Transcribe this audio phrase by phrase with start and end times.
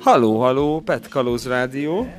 [0.00, 2.12] Haló, haló, Pet Kalóz Rádió.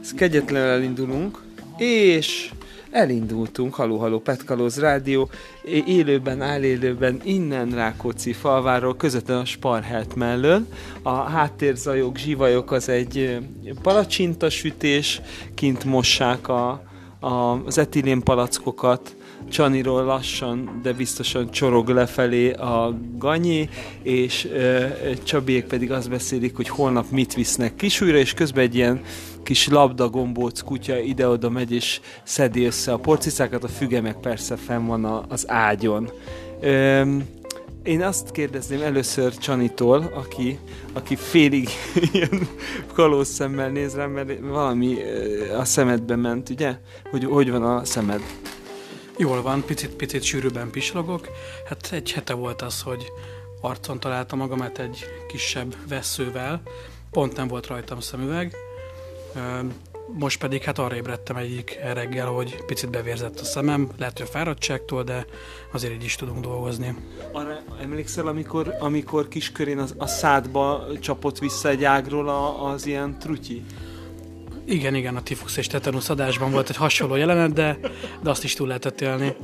[0.00, 1.42] Ez kegyetlenül elindulunk,
[1.76, 2.50] és
[2.90, 5.28] elindultunk, haló, haló, Pet Kalóz Rádió,
[5.86, 10.66] élőben, állélőben, innen Rákóczi falváról, közvetlenül a Sparhelt mellől.
[11.02, 13.38] A háttérzajok, zsivajok az egy
[13.82, 15.20] palacsintasütés,
[15.54, 16.82] kint mossák a,
[17.20, 19.16] a, az etilén palackokat,
[19.48, 23.68] Csaniról lassan, de biztosan csorog lefelé a ganyi,
[24.02, 24.86] és ö,
[25.24, 29.00] Csabiék pedig azt beszélik, hogy holnap mit visznek kisújra, és közben egy ilyen
[29.42, 35.04] kis labdagombóc kutya ide-oda megy, és szedi össze a porcicákat, a füge persze fenn van
[35.04, 36.10] a, az ágyon.
[36.60, 37.02] Ö,
[37.82, 40.58] én azt kérdezném először Csanitól, aki,
[40.92, 41.68] aki félig
[42.12, 42.48] ilyen
[42.92, 44.96] kalóz szemmel néz rám, mert valami
[45.58, 46.76] a szemedbe ment, ugye?
[47.10, 48.20] Hogy, hogy van a szemed?
[49.20, 51.28] Jól van, picit, picit sűrűbben pislogok.
[51.68, 53.12] Hát egy hete volt az, hogy
[53.60, 56.62] arcon találtam magamat egy kisebb veszővel,
[57.10, 58.56] pont nem volt rajtam szemüveg.
[60.18, 64.30] Most pedig hát arra ébredtem egyik reggel, hogy picit bevérzett a szemem, lehet, hogy a
[64.30, 65.26] fáradtságtól, de
[65.72, 66.94] azért így is tudunk dolgozni.
[67.32, 73.18] Arra emlékszel, amikor, amikor kiskörén az, a szádba csapott vissza egy ágról a, az ilyen
[73.18, 73.64] trutyi?
[74.68, 77.78] Igen, igen, a tifusz és tetanusz adásban volt egy hasonló jelenet, de,
[78.22, 79.34] de azt is túl lehetett élni.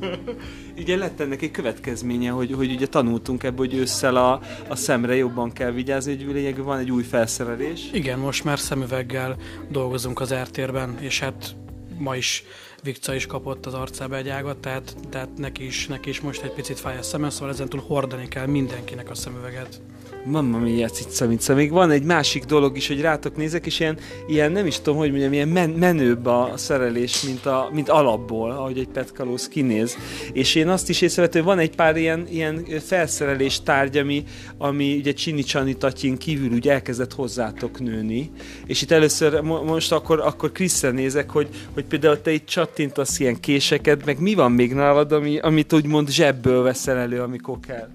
[0.75, 5.15] Igen, lett ennek egy következménye, hogy, hogy ugye tanultunk ebből, hogy ősszel a, a szemre
[5.15, 7.89] jobban kell vigyázni, hogy lényegében van egy új felszerelés.
[7.93, 9.37] Igen, most már szemüveggel
[9.69, 11.55] dolgozunk az RTR-ben, és hát
[11.97, 12.43] ma is
[12.83, 16.51] Vikca is kapott az arcába egy ágat, tehát, tehát neki, is, neki is most egy
[16.51, 19.81] picit fáj a szeme, szóval ezentúl hordani kell mindenkinek a szemüveget.
[20.27, 21.53] Mamma mia, cica, mica.
[21.53, 24.97] Még van egy másik dolog is, hogy rátok nézek, és ilyen, ilyen nem is tudom,
[24.97, 29.97] hogy mondjam, ilyen men- menőbb a szerelés, mint, a, mint alapból, ahogy egy petkalóz kinéz.
[30.33, 34.23] És én azt is észrevettem, hogy van egy pár ilyen, ilyen felszerelés tárgy, ami,
[34.57, 38.31] ami ugye Csini Csani Tatyin kívül úgy elkezdett hozzátok nőni.
[38.65, 43.39] És itt először, most akkor, akkor Krisztel nézek, hogy, hogy például te itt csattintasz ilyen
[43.39, 47.89] késeket, meg mi van még nálad, ami, amit úgymond zsebből veszel elő, amikor kell?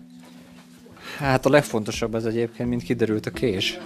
[1.20, 3.78] Hát a legfontosabb ez egyébként, mint kiderült a kés.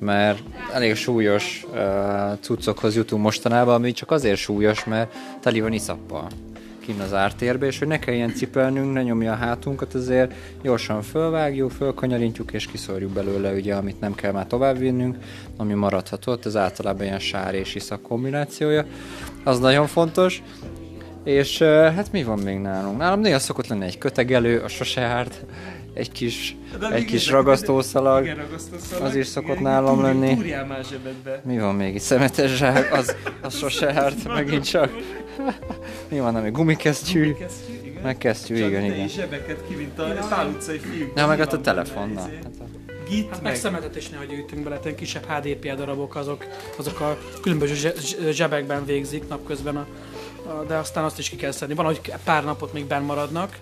[0.00, 0.42] Mert
[0.72, 1.78] elég súlyos uh,
[2.40, 6.26] cuccokhoz jutunk mostanában, ami csak azért súlyos, mert teli van iszappal
[6.80, 11.70] kinn az ártérbe, és hogy ne kelljen cipelnünk, ne nyomja a hátunkat, azért gyorsan fölvágjuk,
[11.70, 15.16] fölkanyarintjuk, és kiszorjuk belőle, ugye, amit nem kell már tovább vinnünk,
[15.56, 18.84] ami maradhatott, ez általában ilyen sár és iszak kombinációja.
[19.44, 20.42] Az nagyon fontos.
[21.24, 22.98] És hát mi van még nálunk?
[22.98, 25.44] Nálam néha szokott lenni egy kötegelő, a sose árt,
[25.98, 26.56] egy kis,
[26.92, 30.38] egy kis ragasztószalag, igen, ragasztószalag, az is szokott igen, nálam lenni.
[31.42, 32.00] Mi van még itt?
[32.00, 34.90] Szemetes zsák, az, az sose árt megint csak.
[36.08, 37.22] Mi van, ami gumikesztyű?
[37.22, 38.02] Gumikesztyű, igen.
[38.02, 39.08] Meg kesztyű, csak igen, igen.
[39.08, 41.14] zsebeket ki, mint a Pál utcai fiúk.
[41.14, 42.20] Na, meg a telefon, na.
[42.20, 42.32] Hát
[43.08, 46.44] Git, hát meg, meg szemetet is nehogy gyűjtünk bele, tehát kisebb HDPA darabok, azok,
[46.76, 47.92] azok a különböző
[48.30, 49.86] zsebekben végzik napközben, a,
[50.48, 51.74] a, de aztán azt is ki kell szedni.
[51.74, 53.58] Van, hogy pár napot még benn maradnak,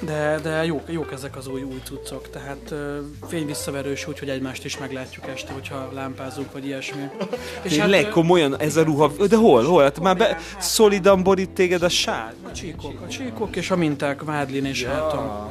[0.00, 2.78] de, de jók, jók ezek az új, új cuccok, tehát uh,
[3.28, 7.00] fényvisszaverős úgy, hogy egymást is meglátjuk este, hogyha lámpázunk, vagy ilyesmi.
[7.62, 9.82] És hát, legkomolyan ez a ruha, de hol, hol?
[9.82, 12.34] Hát már be, szolidan borít téged a sár?
[12.42, 15.50] A csíkok, a csíkok és a minták, vádlin és ja, háton.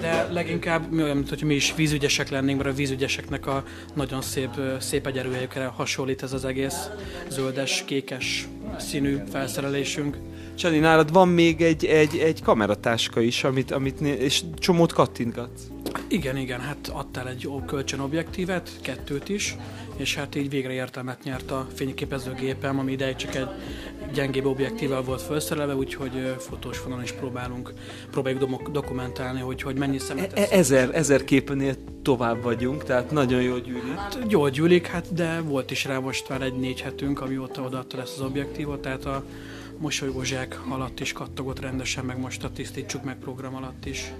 [0.00, 4.50] De leginkább olyan, mint hogy mi is vízügyesek lennénk, mert a vízügyeseknek a nagyon szép,
[4.78, 6.88] szép egyerőjükre hasonlít ez az egész
[7.28, 10.16] zöldes, kékes színű felszerelésünk.
[10.54, 15.62] Csani, nálad van még egy, egy, egy kameratáska is, amit, amit és csomót kattintgatsz.
[16.08, 19.56] Igen, igen, hát adtál egy kölcsönobjektívet, kettőt is,
[19.96, 23.48] és hát így végre értelmet nyert a fényképezőgépem, ami ideig csak egy
[24.14, 27.72] gyengébb objektívvel volt felszerelve, úgyhogy fotós vonalon is próbálunk,
[28.10, 33.60] próbáljuk dokumentálni, hogy, hogy mennyi szemet e- ezer, ezer képenél tovább vagyunk, tehát nagyon jól
[33.60, 33.96] gyűlik.
[33.96, 38.00] Hát jól gyűlik, hát de volt is rá most már egy négy hetünk, amióta odaadta
[38.00, 39.24] ezt az objektívot, tehát a
[39.78, 44.12] mosolygó zsák alatt is kattogott rendesen, meg most a tisztítsuk meg program alatt is.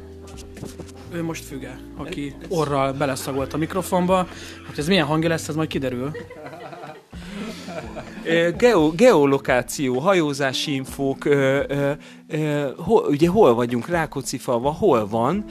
[1.12, 4.28] Ő most füge, aki orral beleszagolt a mikrofonba.
[4.66, 6.12] Hát ez milyen hangja lesz, ez majd kiderül.
[8.56, 11.90] Geo, geolokáció, hajózási infók, ö, ö,
[12.28, 15.44] ö, hol, ugye hol vagyunk, Rákóczi falva, hol van.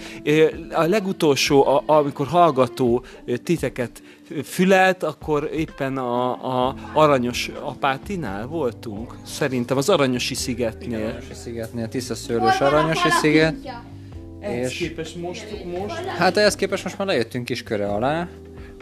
[0.71, 3.03] A legutolsó, a, amikor hallgató
[3.43, 4.03] titeket
[4.43, 9.15] fülelt, akkor éppen a, a Aranyos apátinál voltunk.
[9.25, 10.87] Szerintem az Aranyosi szigetnél.
[10.87, 13.55] Igen, Aranyosi szigetnél, Szőlős Aranyosi sziget.
[14.39, 15.47] Ehhez és képest most,
[15.79, 15.95] most?
[15.95, 18.27] Hát ehhez képest most már lejöttünk kisköre alá,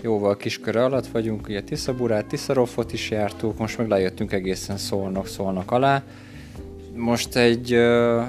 [0.01, 5.71] jóval kisköre alatt vagyunk, ugye Tiszaburát, Tiszarofot is jártuk, most meg lejöttünk egészen szólnak, szólnak
[5.71, 6.03] alá.
[6.95, 7.71] Most egy,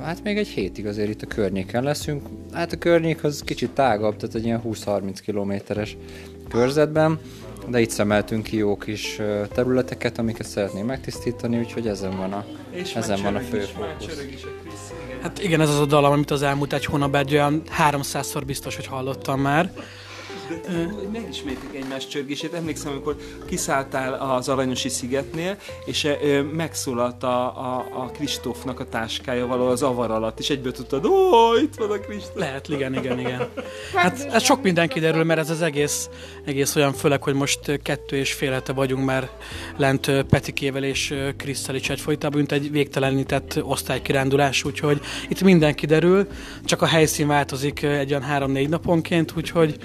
[0.03, 2.23] hát még egy hétig azért itt a környéken leszünk.
[2.53, 5.97] Hát a környék az kicsit tágabb, tehát egy ilyen 20-30 kilométeres
[6.49, 7.19] körzetben,
[7.69, 9.21] de itt szemeltünk ki jó kis
[9.55, 14.93] területeket, amiket szeretném megtisztítani, úgyhogy ezen van a, És ezen van a fő fókusz.
[15.23, 18.77] Hát igen, ez az a dallam, amit az elmúlt egy hónapban egy olyan 300-szor biztos,
[18.77, 19.73] hogy hallottam már.
[20.95, 22.55] Hogy megismétlik egymás csörgését.
[22.55, 23.17] Emlékszem, amikor
[23.47, 26.09] kiszálltál az Aranyosi szigetnél, és
[26.53, 31.55] megszólalt a, a, a Kristófnak a táskája valahol az avar alatt, és egyből tudtad, ó,
[31.63, 32.37] itt van a Kristóf.
[32.37, 33.49] Lehet, igen, igen, igen.
[33.95, 36.09] Hát ez sok minden kiderül, mert ez az egész,
[36.45, 39.31] egész olyan, főleg, hogy most kettő és fél hete vagyunk már
[39.77, 46.27] lent Petikével és Krisztel is egyfolytában, mint egy végtelenített osztálykirándulás, úgyhogy itt minden kiderül,
[46.65, 49.77] csak a helyszín változik egy olyan három-négy naponként, úgyhogy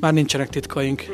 [0.00, 1.04] már nincsenek titkaink.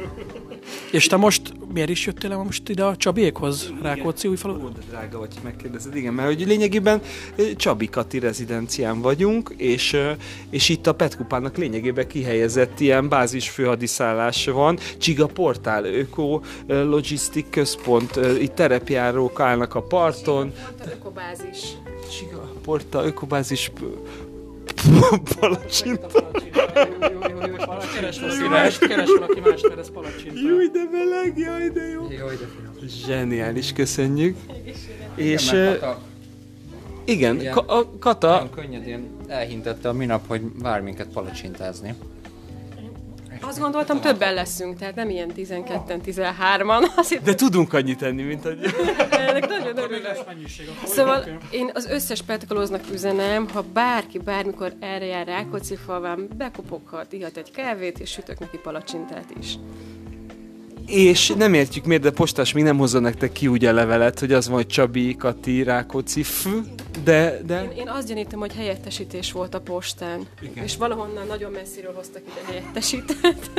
[0.91, 4.65] És te most miért is jöttél most ide a Csabiékhoz, Rákóczi újfalu?
[4.65, 5.97] Ó, de drága vagy, hogy megkérdezed.
[5.97, 7.01] Igen, mert hogy lényegében
[7.37, 10.11] ö, Csabi Kati rezidencián vagyunk, és, ö,
[10.51, 14.79] és itt a Petkupának lényegében kihelyezett ilyen bázis főhadiszállás van.
[14.99, 20.53] Csiga Portál, Öko ö, Logistik Központ, itt terepjárók állnak a parton.
[20.93, 21.59] Ökobázis.
[22.19, 23.73] Csiga Portál, Ökobázis
[25.39, 26.31] Palacsinta.
[27.95, 30.41] Keres valaki mást, keres valaki mást, mert ez palacsinta.
[30.41, 32.11] Júj, de meleg, jaj, de jó.
[32.11, 32.89] Jaj, de finom.
[33.07, 34.37] Zseniális, köszönjük.
[35.15, 35.53] És
[37.05, 37.41] Igen,
[37.99, 41.95] Kata nagyon könnyedén elhintette a minap, hogy vár minket palacsintázni.
[43.45, 46.97] Azt gondoltam, többen leszünk, tehát nem ilyen 12-en, 13-an.
[46.97, 48.59] Azt hittem, De tudunk annyit tenni, mint hogy...
[49.11, 50.17] ennek nagyon örülök.
[50.85, 57.37] Szóval én az összes petkolóznak üzenem, ha bárki bármikor erre jár Rákóczi falván, bekopoghat, ihat
[57.37, 59.59] egy kávét, és sütök neki palacsintát is.
[60.87, 64.33] És nem értjük miért, de postás még nem hozza nektek ki úgy a levelet, hogy
[64.33, 66.47] az van, hogy Csabi, Kati, Rákóczi, f,
[67.05, 67.63] de, de...
[67.63, 70.27] Én, én azt gyanítom, hogy helyettesítés volt a postán.
[70.41, 70.65] Igen.
[70.65, 73.51] És valahonnan nagyon messziről hoztak ide helyettesített.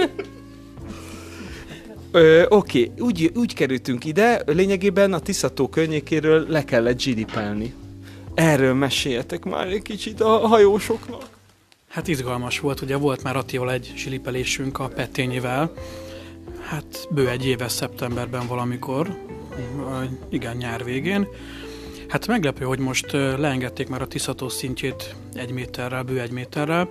[2.12, 7.74] Ö, Oké, úgy, úgy kerültünk ide, lényegében a Tiszató környékéről le kellett zsidipelni.
[8.34, 11.24] Erről meséljetek már egy kicsit a hajósoknak.
[11.90, 15.74] Hát izgalmas volt, ugye volt már Attival egy zsilipelésünk a Pettényivel,
[16.62, 19.18] hát bő egy éves szeptemberben valamikor,
[20.30, 21.28] igen, nyár végén.
[22.08, 26.90] Hát meglepő, hogy most leengedték már a Tiszató szintjét egy méterrel, bő egy méterrel,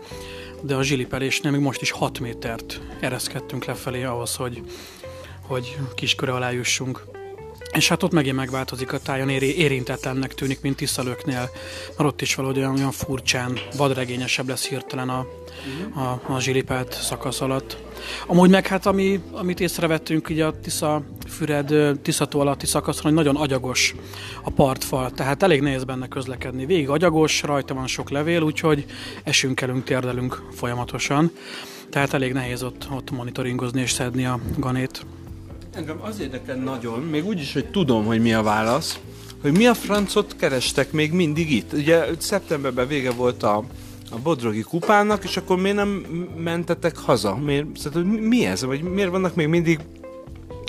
[0.60, 4.62] de a zsilipelésnél még most is 6 métert ereszkedtünk lefelé ahhoz, hogy,
[5.40, 7.04] hogy kisköre alá jussunk.
[7.72, 11.50] És hát ott megint megváltozik a tájon, éri, érintetlennek tűnik, mint Tiszalöknél,
[11.96, 15.26] mert ott is valahogy olyan, olyan furcsán, vadregényesebb lesz hirtelen a,
[15.94, 17.76] a, a zsilipelt szakasz alatt.
[18.26, 23.36] Amúgy meg hát, ami, amit észrevettünk így a Tisza Füred, Tiszató alatti szakaszon, hogy nagyon
[23.36, 23.94] agyagos
[24.42, 26.66] a partfal, tehát elég nehéz benne közlekedni.
[26.66, 28.84] Végig agyagos, rajta van sok levél, úgyhogy
[29.24, 31.30] esünk, kelünk, térdelünk folyamatosan.
[31.90, 35.06] Tehát elég nehéz ott, ott monitoringozni és szedni a ganét.
[35.74, 38.98] Engem az érdekel nagyon, még úgy is, hogy tudom, hogy mi a válasz,
[39.42, 41.72] hogy mi a francot kerestek még mindig itt.
[41.72, 43.64] Ugye szeptemberben vége volt a,
[44.12, 45.88] a Bodrogi kupának, és akkor miért nem
[46.36, 47.36] mentetek haza?
[47.36, 48.64] Miért, szóval, mi ez?
[48.64, 49.80] Vagy miért vannak még mindig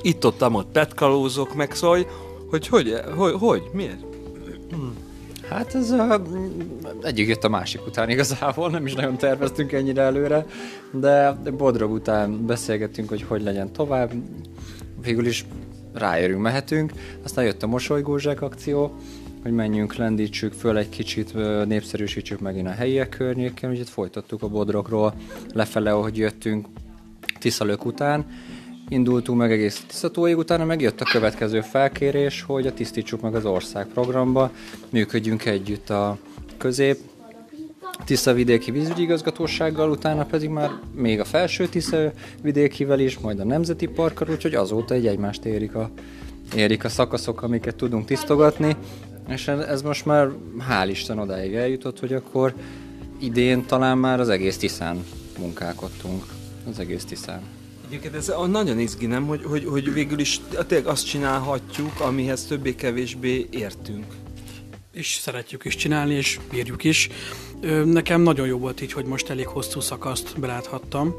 [0.02, 2.08] itt-ott, ott petkalózok, meg szóval, hogy
[2.50, 4.06] hogy, hogy, hogy, hogy miért?
[5.50, 6.14] Hát ez uh,
[7.02, 10.46] egyik jött a másik után igazából, nem is nagyon terveztünk ennyire előre,
[10.92, 14.12] de Bodrog után beszélgettünk, hogy hogy legyen tovább,
[15.04, 15.46] végül is
[15.94, 16.92] ráérünk, mehetünk,
[17.24, 18.98] aztán jött a mosolygózsák akció,
[19.44, 21.34] hogy menjünk, lendítsük föl egy kicsit,
[21.66, 25.14] népszerűsítsük megint a helyiek környéken, úgyhogy folytattuk a Bodrogról
[25.54, 26.68] lefele, ahogy jöttünk
[27.40, 28.26] Tiszalök után,
[28.90, 33.88] indultunk meg egész Tiszatóig, utána megjött a következő felkérés, hogy a Tisztítsuk meg az ország
[33.88, 34.52] programba,
[34.90, 36.18] működjünk együtt a
[36.58, 36.98] közép
[38.06, 43.44] Tisza vidéki vízügyi igazgatósággal, utána pedig már még a felső Tisza vidékivel is, majd a
[43.44, 45.90] Nemzeti Parkkal, úgyhogy azóta egy egymást érik a,
[46.56, 48.76] érik a szakaszok, amiket tudunk tisztogatni,
[49.28, 50.30] és ez most már
[50.70, 52.54] hál' Isten odáig eljutott, hogy akkor
[53.20, 55.06] idén talán már az egész Tiszán
[55.40, 56.24] munkálkodtunk.
[56.70, 57.42] Az egész Tiszán.
[57.88, 59.26] Egyébként ez a- nagyon izgi, nem?
[59.28, 64.06] Hogy, hogy, hogy végül is tényleg azt csinálhatjuk, amihez többé-kevésbé értünk.
[64.94, 67.10] és szeretjük is csinálni, és bírjuk is.
[67.86, 71.14] Nekem nagyon jó volt így, hogy most elég hosszú szakaszt beláthattam.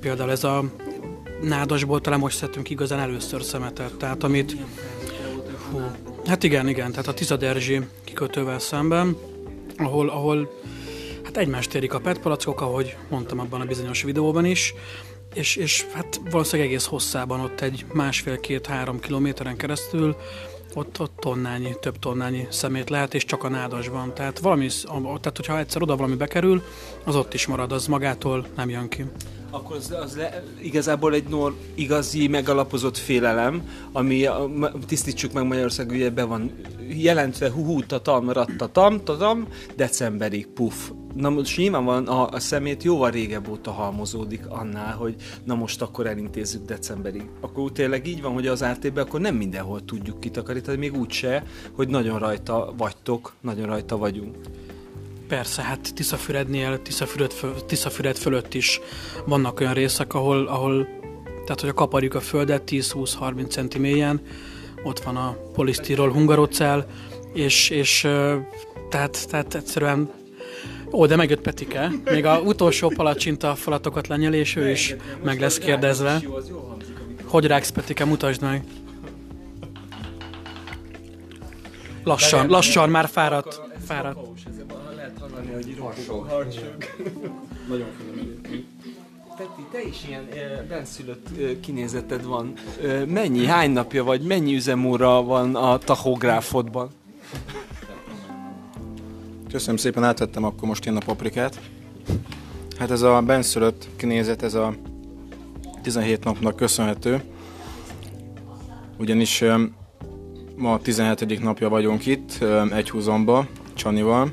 [0.00, 0.64] Például ez a
[1.42, 4.56] nádasból talán most szedtünk igazán először szemetet, tehát amit...
[5.70, 5.80] Hú,
[6.26, 9.16] hát igen, igen, tehát a Tizaderzsi kikötővel szemben,
[9.76, 10.50] ahol, ahol
[11.24, 14.74] hát egymást érik a petpalackok, ahogy mondtam abban a bizonyos videóban is,
[15.34, 20.16] és, és hát valószínűleg egész hosszában ott egy másfél-két-három kilométeren keresztül
[20.74, 24.14] ott, ott tonnányi, több tonnányi szemét lehet, és csak a nádasban.
[24.14, 26.62] Tehát, valami, tehát hogyha egyszer oda valami bekerül,
[27.04, 29.04] az ott is marad, az magától nem jön ki.
[29.50, 34.28] Akkor az, az le, igazából egy nor, igazi, megalapozott félelem, ami,
[34.86, 36.52] tisztítsuk meg Magyarország, ugye be van
[36.88, 40.90] jelentve, hu tatam, rattatam, tatam, decemberig, puf.
[41.14, 45.14] Na most nyilván van a, a szemét jóval régebb óta halmozódik annál, hogy
[45.44, 47.24] na most akkor elintézzük decemberig.
[47.40, 51.88] Akkor tényleg így van, hogy az rt akkor nem mindenhol tudjuk kitakarítani, még úgyse, hogy
[51.88, 54.36] nagyon rajta vagytok, nagyon rajta vagyunk.
[55.28, 58.80] Persze, hát Tiszafürednél, Tiszafüred, föl, Tiszafüred fölött is
[59.26, 60.88] vannak olyan részek, ahol, ahol
[61.44, 64.20] tehát, hogy a kaparjuk a földet 10-20-30 centi mélyen,
[64.84, 66.86] ott van a polisztirol hungarocell,
[67.32, 68.00] és, és
[68.90, 70.10] tehát, tehát egyszerűen
[70.92, 71.90] Ó, de megjött Petike.
[72.04, 76.22] Még a utolsó palacsinta falatokat lenyelés, ő is meg lesz kérdezve.
[77.24, 78.64] Hogy ráksz, Petike, mutasd meg.
[82.04, 83.60] Lassan, lassan, már fáradt.
[83.86, 84.18] fáradt.
[87.68, 87.86] Nagyon
[89.36, 92.52] Peti, te is ilyen e, benszülött e, kinézeted van.
[92.82, 96.90] E, mennyi, hány napja vagy, mennyi üzemóra van a tachográfodban?
[99.52, 101.60] Köszönöm szépen, átvettem akkor most én a paprikát.
[102.78, 104.74] Hát ez a benszülött kinézet, ez a
[105.82, 107.22] 17 napnak köszönhető.
[108.98, 109.44] Ugyanis
[110.56, 111.42] ma a 17.
[111.42, 114.32] napja vagyunk itt, egy húzomba, Csanival.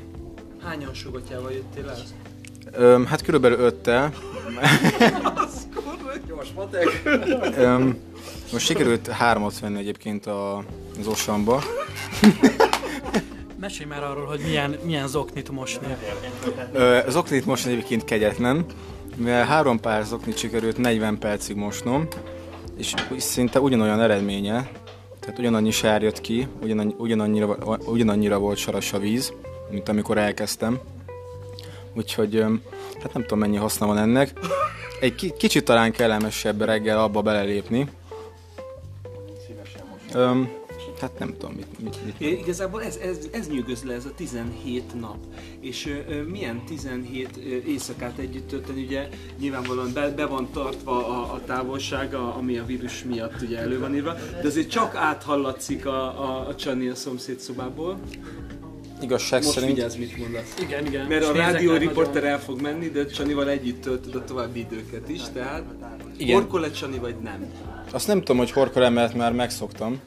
[0.62, 1.96] Hányan sugatjával jöttél el?
[2.72, 4.12] Öm, hát körülbelül öttel.
[7.56, 7.98] Öm,
[8.52, 10.64] most sikerült hármat venni egyébként a,
[11.00, 11.62] az Osamba.
[13.60, 15.96] Mesélj már arról, hogy milyen, milyen zoknit mosni.
[17.08, 18.64] Zoknit mosni egyébként kegyetlen,
[19.16, 22.08] mivel három pár zoknit sikerült 40 percig mosnom,
[22.76, 24.70] és szinte ugyanolyan eredménye,
[25.20, 29.32] tehát ugyanannyi sár jött ki, ugyanannyi, ugyanannyira, ugyanannyira volt saras a víz,
[29.70, 30.80] mint amikor elkezdtem.
[31.94, 32.44] Úgyhogy
[33.02, 34.32] hát nem tudom mennyi haszna van ennek.
[35.00, 37.88] Egy kicsit talán kellemesebb reggel abba belelépni.
[39.46, 40.59] Szívesen
[41.00, 41.80] Hát nem tudom, mit...
[41.82, 42.14] mit, mit.
[42.18, 45.16] É, igazából ez, ez, ez nyűgöz le, ez a 17 nap.
[45.60, 51.06] És ö, ö, milyen 17 ö, éjszakát együtt tölteni, ugye nyilvánvalóan be, be van tartva
[51.06, 55.86] a, a távolsága, ami a vírus miatt ugye elő van írva, de azért csak áthallatszik
[55.86, 58.00] a, a, a Csani a szomszéd szobából.
[59.00, 59.74] Igazság Most szerint...
[59.74, 60.54] vigyázz, mit mondasz.
[60.60, 61.06] Igen, igen.
[61.06, 65.20] Mert a rádió riporter el fog menni, de Csanival együtt töltöd a további időket is,
[65.32, 65.64] tehát
[66.16, 66.34] igen.
[66.34, 67.52] horkol -e Csani vagy nem?
[67.92, 70.00] Azt nem tudom, hogy horkol mert már megszoktam.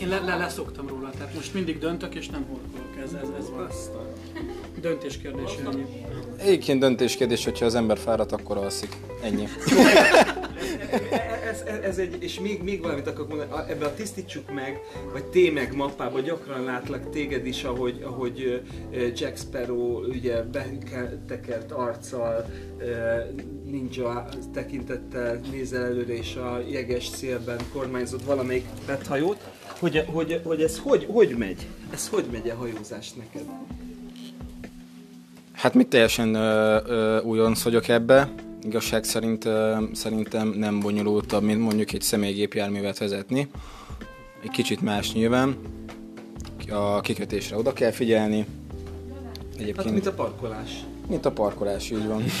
[0.00, 3.50] Én le, le, leszoktam róla, tehát most mindig döntök és nem horkolok, ez, ez, ez
[3.94, 4.06] van.
[4.80, 5.84] Döntés kérdése ennyi.
[6.36, 8.96] Egyébként döntés kérdés, hogyha az ember fáradt, akkor alszik.
[9.22, 9.44] Ennyi.
[11.50, 14.80] ez, ez, ez, egy, és még, még valamit akarok mondani, ebbe a tisztítsuk meg,
[15.12, 18.62] vagy témeg mappában gyakran látlak téged is, ahogy, ahogy
[19.14, 22.46] Jack Sparrow ugye betekert arccal,
[23.64, 29.40] ninja tekintettel nézel előre és a jeges szélben kormányzott valamelyik bethajót,
[29.78, 31.66] hogy, hogy, hogy ez hogy, hogy megy?
[31.92, 33.44] Ez hogy megy a hajózás neked?
[35.52, 38.28] Hát mit teljesen ö, ö, újonc vagyok ebbe.
[38.62, 43.48] Igazság szerint ö, szerintem nem bonyolultabb, mint mondjuk egy személygépjárművet vezetni.
[44.42, 45.56] Egy kicsit más nyilván.
[46.70, 48.46] A kikötésre oda kell figyelni.
[49.54, 50.70] Egyébként, hát mint a parkolás.
[51.08, 52.22] Mint a parkolás, így van.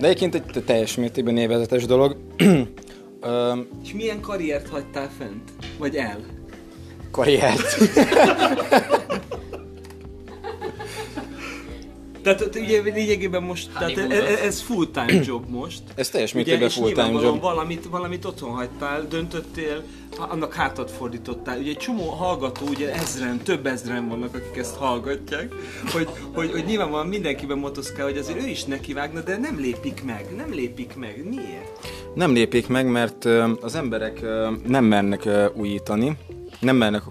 [0.00, 2.16] De egyébként egy teljes mértékben névezetes dolog.
[3.22, 5.50] Um, És milyen karriert hagytál fent?
[5.78, 6.20] Vagy el?
[7.10, 7.76] Karriert?
[12.22, 15.82] Tehát ugye lényegében most, tehát ez, ez full-time job most.
[15.94, 17.40] Ez teljes mértékben full-time job.
[17.40, 19.82] Valamit, valamit otthon hagytál, döntöttél,
[20.18, 21.58] annak hátat fordítottál.
[21.58, 25.54] Ugye egy csomó hallgató, ugye ezren, több ezren vannak, akik ezt hallgatják,
[25.92, 30.26] hogy, hogy, hogy nyilvánvalóan mindenkiben motoszkál, hogy azért ő is nekivágna, de nem lépik meg,
[30.36, 31.28] nem lépik meg.
[31.28, 31.88] Miért?
[32.14, 33.24] Nem lépik meg, mert
[33.60, 34.20] az emberek
[34.66, 36.16] nem mernek újítani,
[36.60, 37.02] nem mernek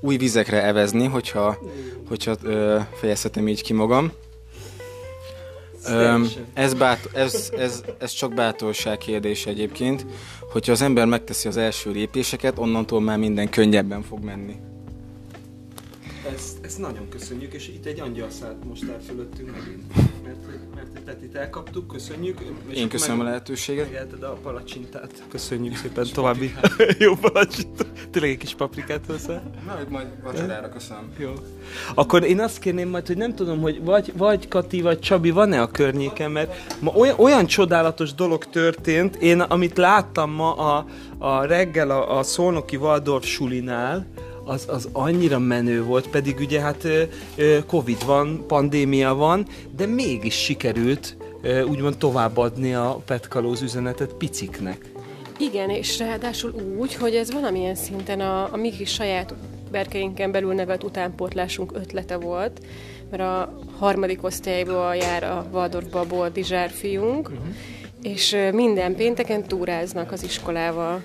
[0.00, 1.58] új vizekre evezni, hogyha,
[2.08, 2.36] hogyha
[2.94, 4.12] fejezhetem így ki magam.
[6.52, 10.06] Ez, bát, ez, ez, ez csak bátorság kérdése egyébként,
[10.52, 14.56] hogyha az ember megteszi az első lépéseket, onnantól már minden könnyebben fog menni.
[16.34, 19.96] ezt, ezt nagyon köszönjük, és itt egy angyal szállt most el fölöttünk megint.
[20.24, 20.73] Mert,
[21.04, 22.38] Petit elkaptuk, köszönjük.
[22.68, 23.84] És Én köszönöm a meg- lehetőséget.
[23.90, 25.22] Megelted a palacsintát.
[25.28, 26.54] Köszönjük szépen további
[26.98, 27.86] jó palacsintát.
[28.10, 29.42] Tényleg egy kis paprikát hozzá.
[29.66, 31.12] Na, hogy majd vacsorára köszönöm.
[31.18, 31.32] Jó.
[31.94, 35.60] Akkor én azt kérném majd, hogy nem tudom, hogy vagy, vagy Kati, vagy Csabi van-e
[35.60, 40.86] a környéken, mert ma olyan, olyan csodálatos dolog történt, én amit láttam ma a,
[41.18, 44.06] a reggel a, a Szolnoki Waldorf sulinál,
[44.44, 46.86] az, az annyira menő volt, pedig ugye hát
[47.66, 49.46] Covid van, pandémia van,
[49.76, 51.16] de mégis sikerült
[51.68, 54.92] úgymond továbbadni a petkalóz üzenetet piciknek.
[55.38, 59.34] Igen, és ráadásul úgy, hogy ez valamilyen szinten a, a mi kis saját
[59.70, 62.60] berkeinken belül nevelt utánpótlásunk ötlete volt,
[63.10, 67.46] mert a harmadik osztályból jár a Waldorfba a Boldizsár fiunk, uh-huh.
[68.02, 71.02] és minden pénteken túráznak az iskolával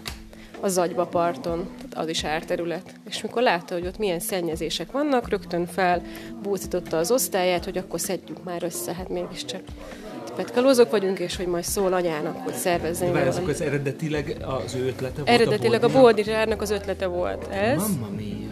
[0.62, 2.94] a Zagyba parton, tehát az is árterület.
[3.10, 8.44] És mikor látta, hogy ott milyen szennyezések vannak, rögtön felbúcította az osztályát, hogy akkor szedjük
[8.44, 9.62] már össze, hát mégiscsak
[10.36, 13.28] petkalózok vagyunk, és hogy majd szól anyának, hogy Várj, valamit.
[13.28, 16.02] azok az eredetileg az ő ötlete volt Eredetileg a Boldinak?
[16.02, 17.78] Boldizsárnak az ötlete volt ez.
[17.78, 18.48] Mamma mia.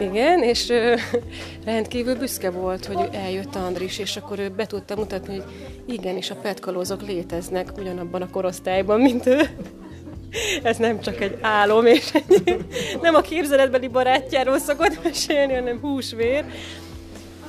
[0.00, 0.94] Igen, és ö,
[1.64, 5.44] rendkívül büszke volt, hogy eljött Andris, és akkor ő be tudta mutatni, hogy
[5.86, 9.40] igenis a petkalózok léteznek ugyanabban a korosztályban, mint ő.
[10.62, 12.56] Ez nem csak egy álom, és egy,
[13.02, 16.44] nem a képzeletbeli barátjáról szokott mesélni, hanem húsvér.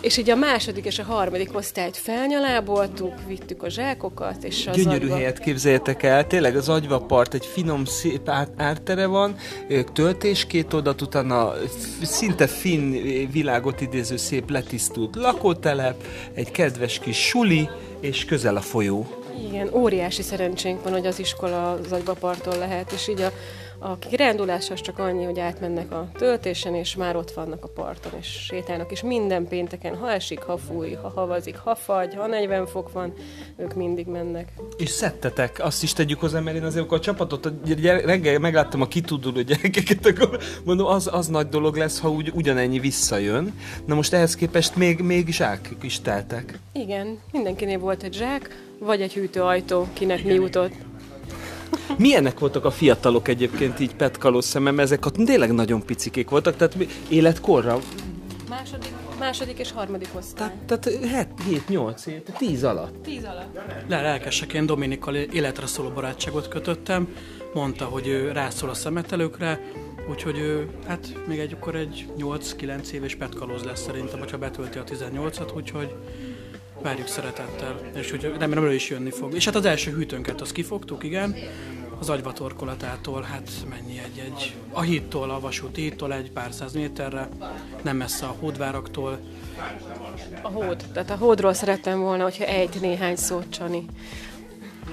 [0.01, 5.03] És így a második és a harmadik osztályt felnyaláboltuk, vittük a zsákokat, és az Gyönyörű
[5.03, 9.35] agyba- helyet képzeljetek el, tényleg az agyvapart egy finom, szép ár- ártere van,
[9.93, 11.53] töltés két oldalt, utána
[12.01, 12.95] szinte finn
[13.31, 17.69] világot idéző szép letisztult lakótelep, egy kedves kis suli,
[17.99, 19.18] és közel a folyó.
[19.47, 23.31] Igen, óriási szerencsénk van, hogy az iskola az agybaparton lehet, és így a,
[23.79, 28.11] a kirándulás az csak annyi, hogy átmennek a töltésen, és már ott vannak a parton,
[28.19, 32.65] és sétálnak, és minden pénteken, ha esik, ha fúj, ha havazik, ha fagy, ha 40
[32.67, 33.13] fok van,
[33.57, 34.51] ők mindig mennek.
[34.77, 38.39] És szedtetek, azt is tegyük hozzá, mert én azért, amikor a csapatot a gyere- reggel
[38.39, 43.53] megláttam a kituduló gyerekeket, akkor mondom, az, az nagy dolog lesz, ha úgy, ugyanennyi visszajön.
[43.85, 46.59] Na most ehhez képest még, még zsák is teltek.
[46.73, 50.73] Igen, mindenkinél volt egy zsák, vagy egy hűtőajtó, kinek mi jutott.
[51.97, 54.79] Milyenek voltak a fiatalok egyébként így petkaló szemem?
[54.79, 56.77] Ezek a tényleg nagyon picikék voltak, tehát
[57.09, 57.79] életkorra?
[58.49, 60.51] Második, második és harmadik osztály.
[60.65, 60.89] Tehát
[61.69, 63.03] 7-8 év, 10 alatt.
[63.03, 63.59] Tíz alatt.
[63.87, 67.07] Le lelkesek, én Dominikkal életre szóló barátságot kötöttem,
[67.53, 69.61] mondta, hogy ő rászól a szemetelőkre,
[70.09, 74.83] úgyhogy ő, hát még egy, akkor egy 8-9 éves petkalóz lesz szerintem, hogyha betölti a
[74.83, 75.95] 18-at, úgyhogy
[76.81, 79.33] várjuk szeretettel, és hogy remélem ő is jönni fog.
[79.33, 81.35] És hát az első hűtőnket azt kifogtuk, igen,
[81.99, 87.29] az agyvatorkolatától, hát mennyi egy-egy, a hídtól, a vasúti hídtól egy pár száz méterre,
[87.81, 89.19] nem messze a hódváraktól,
[90.41, 90.85] A hód.
[90.93, 93.85] Tehát a hódról szerettem volna, hogyha ejt néhány szót, Csani.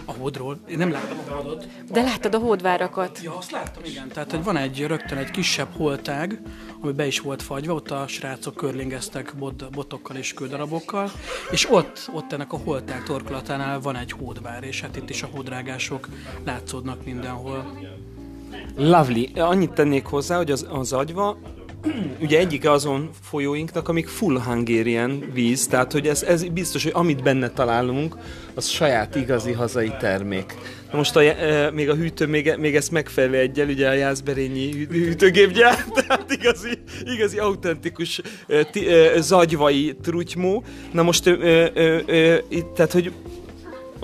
[0.05, 0.59] A hódról.
[0.69, 3.21] Én nem láttam a hódot, De láttad a hódvárakat?
[3.23, 4.09] Ja, azt láttam, igen.
[4.09, 6.41] Tehát, hogy van egy rögtön egy kisebb holtág,
[6.81, 11.11] ami be is volt fagyva, ott a srácok körlingeztek bot, botokkal és kődarabokkal,
[11.51, 15.29] és ott, ott ennek a holtág torkolatánál van egy hódvár, és hát itt is a
[15.35, 16.09] hódrágások
[16.45, 17.73] látszódnak mindenhol.
[18.77, 19.33] Lovely.
[19.35, 21.39] Annyit tennék hozzá, hogy az, az agyva
[22.21, 27.23] ugye egyik azon folyóinknak, amik full Hungarian víz, tehát hogy ez, ez biztos, hogy amit
[27.23, 28.17] benne találunk,
[28.55, 30.55] az saját igazi hazai termék.
[30.91, 34.73] Na most a, e, még a hűtő, még, még ezt megfelelő egyel, ugye a Jászberényi
[34.73, 40.65] hű- hűtőgépgyár, tehát igazi, igazi autentikus e, ti, e, zagyvai trutymó.
[40.93, 41.73] Na most e, e,
[42.07, 42.43] e,
[42.75, 43.13] tehát hogy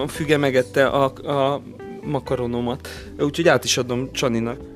[0.09, 1.63] füge megette a, a
[2.03, 4.72] makaronomat, úgyhogy át is adom Csaninak.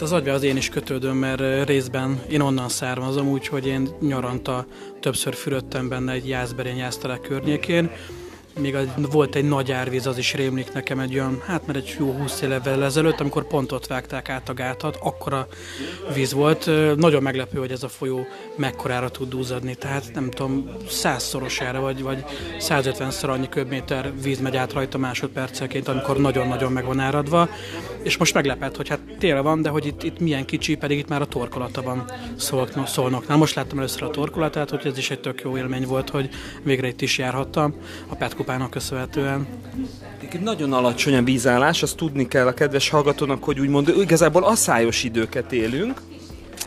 [0.00, 4.66] Hát az agyva az én is kötődöm, mert részben én onnan származom, úgyhogy én nyaranta
[5.00, 7.90] többször fürödtem benne egy jászberény jásztelek környékén.
[8.58, 8.76] Még
[9.10, 12.40] volt egy nagy árvíz, az is rémlik nekem egy olyan, hát mert egy jó 20
[12.40, 15.46] évvel ezelőtt, amikor pont ott vágták át a gátat, akkora
[16.14, 16.70] víz volt.
[16.96, 22.24] Nagyon meglepő, hogy ez a folyó mekkorára tud duzzadni, tehát nem tudom, százszorosára vagy, vagy
[22.58, 27.48] 150-szer annyi köbméter víz megy át rajta másodpercenként, amikor nagyon-nagyon meg van áradva.
[28.02, 31.08] És most meglepett, hogy hát tél van, de hogy itt, itt milyen kicsi, pedig itt
[31.08, 32.10] már a torkolata van.
[33.28, 36.28] Na most láttam először a torkolatát, hogy ez is egy tök jó élmény volt, hogy
[36.62, 37.74] végre itt is járhattam
[38.08, 39.46] a Petkupának köszönhetően.
[40.18, 45.04] Egyébként nagyon alacsony a vízállás, azt tudni kell a kedves hallgatónak, hogy úgymond igazából asszályos
[45.04, 46.00] időket élünk,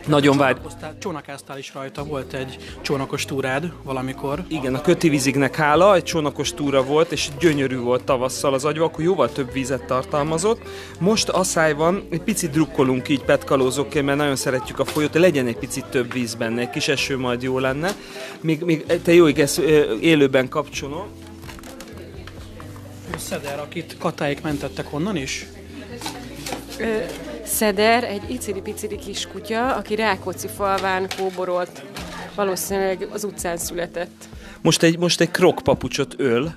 [0.06, 0.56] Nagyon vágy...
[0.98, 4.44] Csónakáztál is rajta, volt egy csónakos túrád valamikor.
[4.48, 9.04] Igen, a kötivizignek hála, egy csónakos túra volt, és gyönyörű volt tavasszal az agyva, akkor
[9.04, 10.60] jóval több vizet tartalmazott.
[10.98, 15.58] Most asszály van, egy picit drukkolunk így petkalózóként, mert nagyon szeretjük a folyót, legyen egy
[15.58, 17.90] picit több víz benne, egy kis eső majd jó lenne.
[18.40, 19.60] Még, még te jó, igaz,
[20.00, 21.06] élőben kapcsolom.
[23.18, 25.46] Szeder, akit katáik mentettek onnan is?
[26.78, 26.98] Ö,
[27.44, 31.82] Szeder egy iciri-piciri kis kutya, aki Rákóczi falván kóborolt,
[32.34, 34.24] valószínűleg az utcán született.
[34.62, 36.54] Most egy, most egy krokpapucsot öl,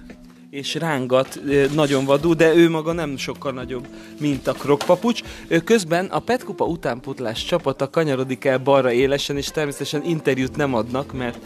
[0.49, 1.39] és rángat
[1.73, 3.87] nagyon vadul, de ő maga nem sokkal nagyobb,
[4.19, 5.21] mint a krokpapucs.
[5.63, 11.39] Közben a Petkupa utánpótlás csapata kanyarodik el balra élesen, és természetesen interjút nem adnak, mert,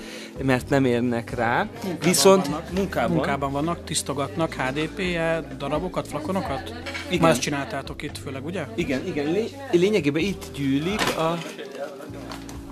[0.43, 1.57] mert nem érnek rá.
[1.83, 3.11] Munkában Viszont vannak, munkában.
[3.15, 6.73] munkában vannak, tisztogatnak HDP-je darabokat, flakonokat?
[7.07, 7.21] Igen.
[7.21, 8.65] Már ezt csináltátok itt főleg, ugye?
[8.75, 11.37] Igen, igen, lé- lényegében itt gyűlik a...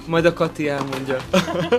[0.09, 1.17] Majd a Kati elmondja,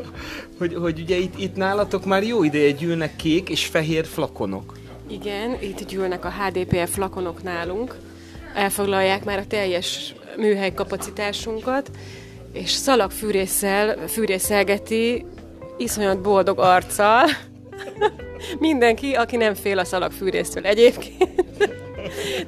[0.58, 4.76] hogy, hogy ugye itt, itt nálatok már jó ideje gyűlnek kék és fehér flakonok.
[5.08, 7.96] Igen, itt gyűlnek a HDPF flakonok nálunk,
[8.54, 11.90] elfoglalják már a teljes műhely kapacitásunkat,
[12.52, 15.24] és szalagfűrésszel fűrészelgeti
[15.76, 17.24] iszonyat boldog arccal
[18.58, 21.44] mindenki, aki nem fél a szalagfűrésztől egyébként.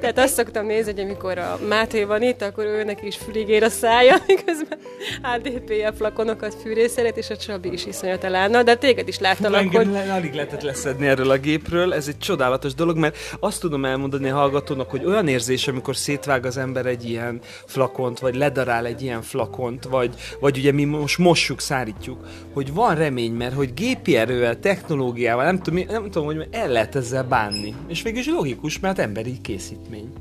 [0.00, 3.68] Tehát azt szoktam nézni, hogy amikor a Máté van itt, akkor őnek is füligér a
[3.68, 4.78] szája, miközben
[5.22, 10.11] HDPF flakonokat fűrészelet, és a Csabi is iszonyat elállna, de téged is láttalak, Engem hogy
[10.11, 14.35] alig lehetett leszedni erről a gépről, ez egy csodálatos dolog, mert azt tudom elmondani a
[14.35, 19.22] hallgatónak, hogy olyan érzés, amikor szétvág az ember egy ilyen flakont, vagy ledarál egy ilyen
[19.22, 24.58] flakont, vagy, vagy ugye mi most mossuk, szárítjuk, hogy van remény, mert hogy gépi erővel,
[24.58, 27.74] technológiával, nem tudom, nem tudom hogy el lehet ezzel bánni.
[27.88, 30.12] És végül is logikus, mert emberi készítmény.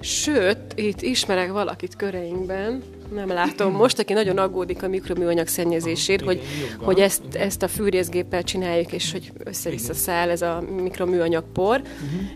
[0.00, 2.82] Sőt, itt ismerek valakit köreinkben,
[3.14, 6.42] nem látom most, aki nagyon aggódik a mikroműanyag szennyezésért, hogy,
[6.78, 11.82] hogy ezt, ezt a fűrészgéppel csináljuk, és hogy össze-vissza száll ez a mikroműanyag por,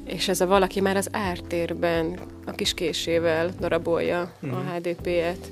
[0.05, 5.51] és ez a valaki már az ártérben a kis késével darabolja a HDP-et.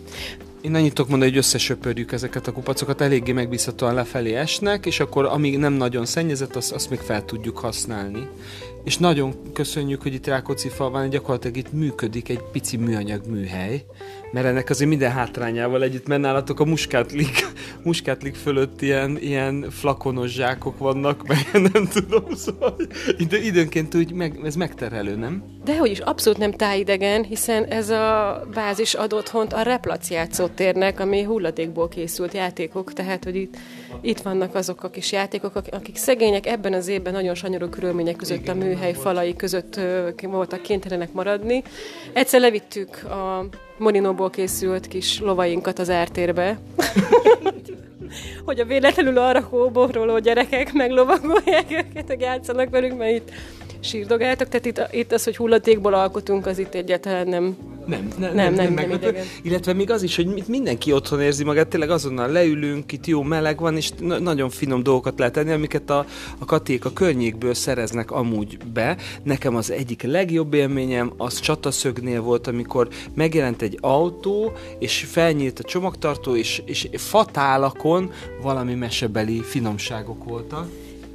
[0.60, 5.24] Én annyit tudok mondani, hogy összesöpörjük ezeket a kupacokat, eléggé megbízhatóan lefelé esnek, és akkor
[5.24, 8.28] amíg nem nagyon szennyezett, azt, azt még fel tudjuk használni.
[8.84, 13.84] És nagyon köszönjük, hogy itt Rákóczi falván gyakorlatilag itt működik egy pici műanyag műhely,
[14.30, 17.46] mert ennek azért minden hátrányával együtt, mert nálatok a muskátlik,
[17.82, 22.76] muskátlik fölött ilyen, ilyen flakonos zsákok vannak, meg nem tudom, szóval
[23.18, 25.44] idő, időnként úgy meg, ez megterhelő, nem?
[25.64, 31.22] Dehogy is, abszolút nem tájidegen, hiszen ez a bázis ad otthont a Replac játszótérnek, ami
[31.22, 33.56] hulladékból készült játékok, tehát hogy itt,
[34.00, 38.48] itt vannak azok a kis játékok, akik- szegények ebben az évben nagyon sanyarú körülmények között
[38.48, 39.80] a műhely falai között
[40.22, 41.62] voltak kénytelenek maradni.
[42.12, 46.58] Egyszer levittük a Molinóból készült kis lovainkat az ártérbe,
[48.44, 53.30] hogy a véletlenül arra kóboroló gyerekek meglovagolják őket, hogy játszanak velünk, mert itt
[53.80, 57.56] sírdogáltak, tehát itt, itt az, hogy hulladékból alkotunk, az itt egyáltalán nem.
[57.86, 59.06] Nem, ne, Nem, nem, nem meglepő.
[59.06, 59.24] idegen.
[59.42, 63.60] Illetve még az is, hogy mindenki otthon érzi magát, tényleg azonnal leülünk, itt jó meleg
[63.60, 66.06] van, és na- nagyon finom dolgokat lehet tenni, amiket a,
[66.38, 68.96] a katék a környékből szereznek amúgy be.
[69.22, 75.62] Nekem az egyik legjobb élményem az csataszögnél volt, amikor megjelent egy autó, és felnyílt a
[75.62, 78.10] csomagtartó, és, és fatálakon
[78.42, 80.68] valami mesebeli finomságok voltak.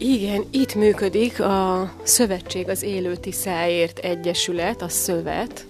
[0.06, 5.66] Igen, itt működik a Szövetség az Élő Tiszáért Egyesület, a Szövet.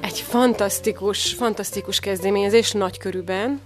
[0.00, 3.60] Egy fantasztikus, fantasztikus kezdeményezés nagy körűben.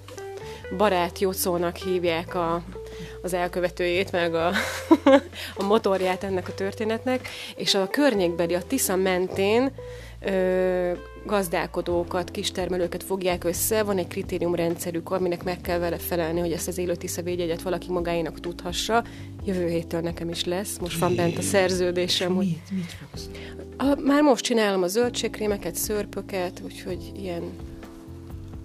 [0.77, 2.63] Barát Jocónak hívják a,
[3.23, 4.53] az elkövetőjét, meg a,
[5.61, 9.73] a motorját ennek a történetnek, és a környékbeli, a Tisza mentén
[10.21, 10.93] ö,
[11.27, 16.79] gazdálkodókat, kistermelőket fogják össze, van egy kritériumrendszerük, aminek meg kell vele felelni, hogy ezt az
[16.79, 19.05] élő Tisza védjegyet valaki magáénak tudhassa.
[19.45, 23.31] Jövő héttől nekem is lesz, most van bent a szerződésem, hogy Mit, mit fogsz?
[23.77, 27.43] a, már most csinálom a zöldségkrémeket, szörpöket, úgyhogy ilyen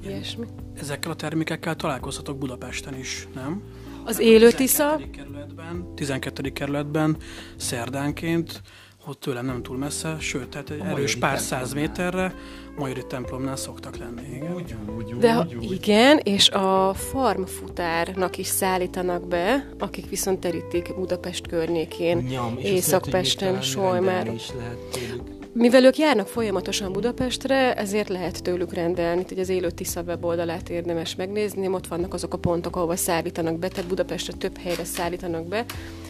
[0.04, 0.46] ilyesmi.
[0.80, 3.62] Ezekkel a termékekkel találkozhatok Budapesten is, nem?
[4.04, 5.10] Az élő Tisza, 12.
[5.10, 6.50] kerületben, 12.
[6.50, 7.18] kerületben
[7.56, 8.62] szerdánként,
[9.08, 12.34] ott tőlem nem túl messze, sőt, tehát egy erős pár száz méterre,
[12.78, 14.22] Majori templomnál szoktak lenni.
[14.36, 15.20] Igen.
[15.20, 22.56] de ha- igen, és a farmfutárnak is szállítanak be, akik viszont terítik Budapest környékén, Nyam,
[22.58, 25.34] és Észak-Pesten, is lehet tőlük.
[25.54, 29.22] Mivel ők járnak folyamatosan Budapestre, ezért lehet tőlük rendelni.
[29.22, 33.60] Itt ugye az élő Tisza weboldalát érdemes megnézni, ott vannak azok a pontok, ahova szállítanak
[33.60, 35.66] be, tehát Budapestre több helyre szállítanak be,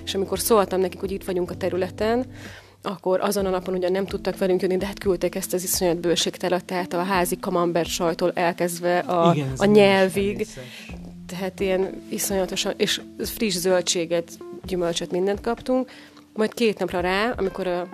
[0.06, 2.26] és amikor szóltam nekik, hogy itt vagyunk a területen,
[2.86, 5.98] akkor azon a napon ugyan nem tudtak velünk jönni, de hát küldték ezt az iszonyat
[5.98, 10.48] bőségtelet, tehát a házi kamembert sajtól elkezdve a, Igen, a nyelvig,
[11.28, 14.32] tehát ilyen iszonyatosan, és friss zöldséget,
[14.66, 15.92] gyümölcsöt, mindent kaptunk.
[16.34, 17.88] Majd két napra rá, amikor a,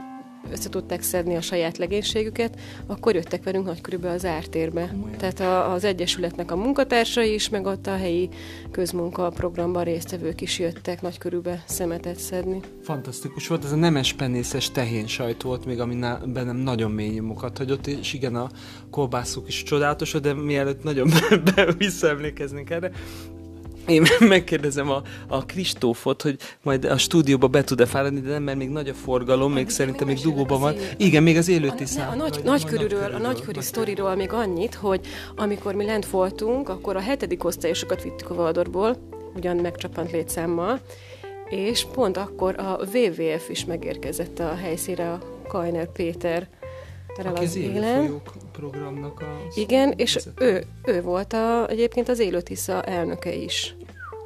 [0.52, 4.96] össze tudták szedni a saját legénységüket, akkor jöttek velünk nagy körülbelül az ártérbe.
[5.18, 8.30] Tehát a, az Egyesületnek a munkatársai is, meg ott a helyi
[8.72, 12.60] közmunka programban résztvevők is jöttek nagy körülbe szemetet szedni.
[12.82, 17.58] Fantasztikus volt, ez a nemes penészes tehén sajt volt még, ami bennem nagyon mély nyomokat
[17.58, 18.50] hagyott, és igen, a
[18.90, 22.92] kolbászok is csodálatos, de mielőtt nagyon be- be- visszaemlékeznénk erre,
[23.88, 28.58] én megkérdezem a, a Kristófot, hogy majd a stúdióba be tud-e fáradni, de nem, mert
[28.58, 30.76] még nagy a forgalom, még szerintem még dugóban van.
[30.98, 32.08] Igen, még az élő A, ne, tisztán.
[32.08, 37.00] a nagy, nagykörűről, a nagyköri sztoriról még annyit, hogy amikor mi lent voltunk, akkor a
[37.00, 38.98] hetedik osztályosokat vittük a Valdorból,
[39.36, 40.80] ugyan megcsapant létszámmal,
[41.50, 46.48] és pont akkor a WWF is megérkezett a helyszínre, a Kajner Péter
[47.18, 48.22] Aki az az élen.
[48.52, 49.26] programnak a...
[49.54, 50.46] Igen, és vezető.
[50.46, 53.76] ő, ő volt a, egyébként az Élő Tisza elnöke is.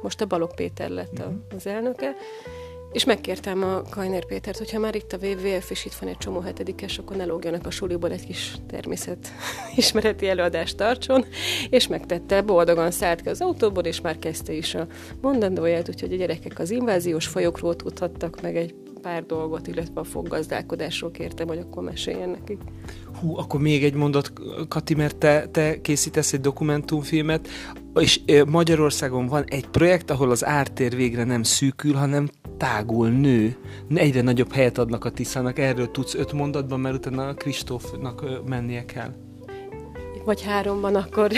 [0.02, 2.14] Most a Balog Péter lett a, az elnöke.
[2.92, 6.40] És megkértem a Kajner Pétert, hogyha már itt a WWF, és itt van egy csomó
[6.40, 9.28] hetedikes, akkor ne lógjanak a suliból egy kis természet
[9.76, 11.24] ismereti előadást tartson,
[11.70, 14.86] és megtette, boldogan szállt ki az autóból, és már kezdte is a
[15.20, 18.74] mondandóját, úgyhogy a gyerekek az inváziós folyokról tudhattak meg egy
[19.06, 22.60] pár dolgot, illetve a foggazdálkodásról kértem, hogy akkor meséljen nekik.
[23.20, 24.32] Hú, akkor még egy mondat,
[24.68, 27.48] Kati, mert te, te készítesz egy dokumentumfilmet,
[27.94, 33.56] és Magyarországon van egy projekt, ahol az ártér végre nem szűkül, hanem tágul, nő.
[33.94, 35.58] Egyre nagyobb helyet adnak a Tiszának.
[35.58, 39.12] Erről tudsz öt mondatban, mert utána Kristófnak ö, mennie kell.
[40.24, 41.32] vagy háromban, akkor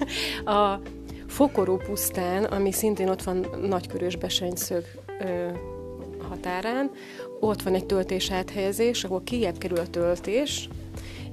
[0.44, 0.80] a
[1.26, 4.84] Fokoró pusztán, ami szintén ott van Nagykörös Besenyszög
[6.26, 6.90] határán,
[7.40, 10.68] ott van egy töltés áthelyezés, ahol kijebb kerül a töltés,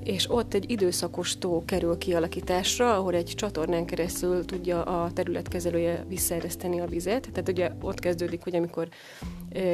[0.04, 6.80] és ott egy időszakos tó kerül kialakításra, ahol egy csatornán keresztül tudja a területkezelője visszaereszteni
[6.80, 7.30] a vizet.
[7.32, 8.88] Tehát ugye ott kezdődik, hogy amikor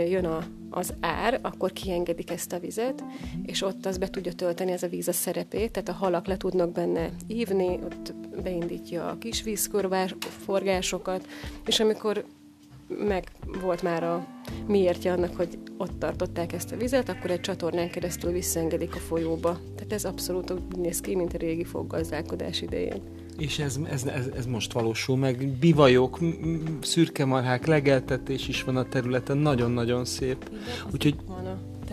[0.07, 3.03] jön a, az ár, akkor kiengedik ezt a vizet,
[3.45, 6.37] és ott az be tudja tölteni ez a víz a szerepét, tehát a halak le
[6.37, 11.27] tudnak benne ívni, ott beindítja a kis vízforgásokat,
[11.65, 12.25] és amikor
[13.07, 13.23] meg
[13.61, 14.27] volt már a
[14.67, 19.59] miértje annak, hogy ott tartották ezt a vizet, akkor egy csatornán keresztül visszaengedik a folyóba.
[19.75, 23.01] Tehát ez abszolút úgy néz ki, mint a régi foggazdálkodás idején.
[23.37, 25.47] És ez, ez, ez, ez most valósul meg.
[25.47, 26.19] Bivajok,
[26.81, 30.49] szürke marhák, legeltetés is van a területen, nagyon-nagyon szép.
[30.93, 31.45] Úgyhogy Van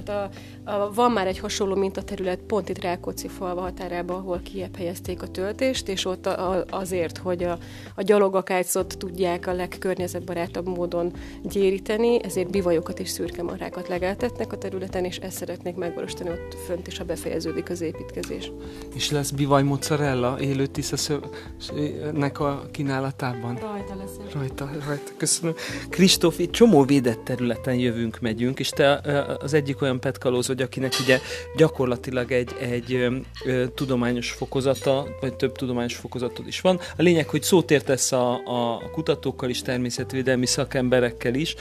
[0.07, 0.31] tehát
[0.64, 5.23] a, a, van már egy hasonló mintaterület pont itt Rákóczi falva határában, ahol kiebb helyezték
[5.23, 7.59] a töltést, és ott a, a, azért, hogy a,
[7.95, 15.16] a gyalogakácot tudják a legkörnyezetbarátabb módon gyéríteni, ezért bivajokat és szürkemarhákat legeltetnek a területen, és
[15.16, 18.53] ezt szeretnék megvalósítani ott fönt is, ha befejeződik az építkezés.
[18.95, 23.55] és lesz bivaj mozzarella élő tiszaszövnek a kínálatában.
[23.55, 24.33] Rajta lesz.
[24.33, 25.55] Rajta, rajta, köszönöm.
[25.88, 29.01] Kristóf, itt csomó védett területen jövünk, megyünk, és te
[29.40, 31.19] az egyik olyan petkalóz vagy, akinek ugye
[31.57, 36.79] gyakorlatilag egy, egy ö, ö, tudományos fokozata, vagy több tudományos fokozatod is van.
[36.97, 41.55] A lényeg, hogy szót értesz a, a kutatókkal is, természetvédelmi szakemberekkel is.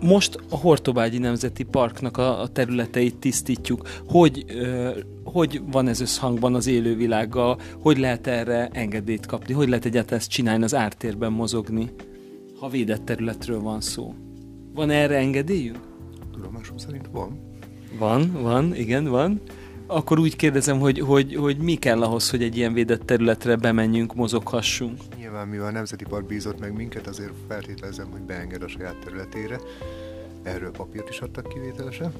[0.00, 3.88] Most a Hortobágyi Nemzeti Parknak a, területeit tisztítjuk.
[4.06, 4.44] Hogy,
[5.24, 7.60] hogy van ez összhangban az élővilággal?
[7.80, 9.54] Hogy lehet erre engedélyt kapni?
[9.54, 11.90] Hogy lehet egyáltalán ezt csinálni, az ártérben mozogni?
[12.60, 14.14] Ha védett területről van szó.
[14.74, 15.91] Van erre engedélyünk?
[16.32, 17.40] Tudomásom szerint van.
[17.98, 19.40] Van, van, igen, van.
[19.86, 24.14] Akkor úgy kérdezem, hogy, hogy, hogy mi kell ahhoz, hogy egy ilyen védett területre bemenjünk,
[24.14, 25.00] mozoghassunk?
[25.16, 29.60] Nyilván, mivel a Nemzeti Park bízott meg minket, azért feltételezem, hogy beenged a saját területére.
[30.42, 32.12] Erről papírt is adtak kivételesen.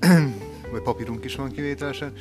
[0.72, 2.12] Vagy papírunk is van kivételesen.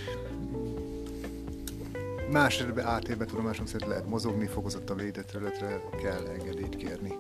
[2.32, 7.14] Más átérbe tudomásom szerint lehet mozogni, fokozott a védett területre kell engedélyt kérni.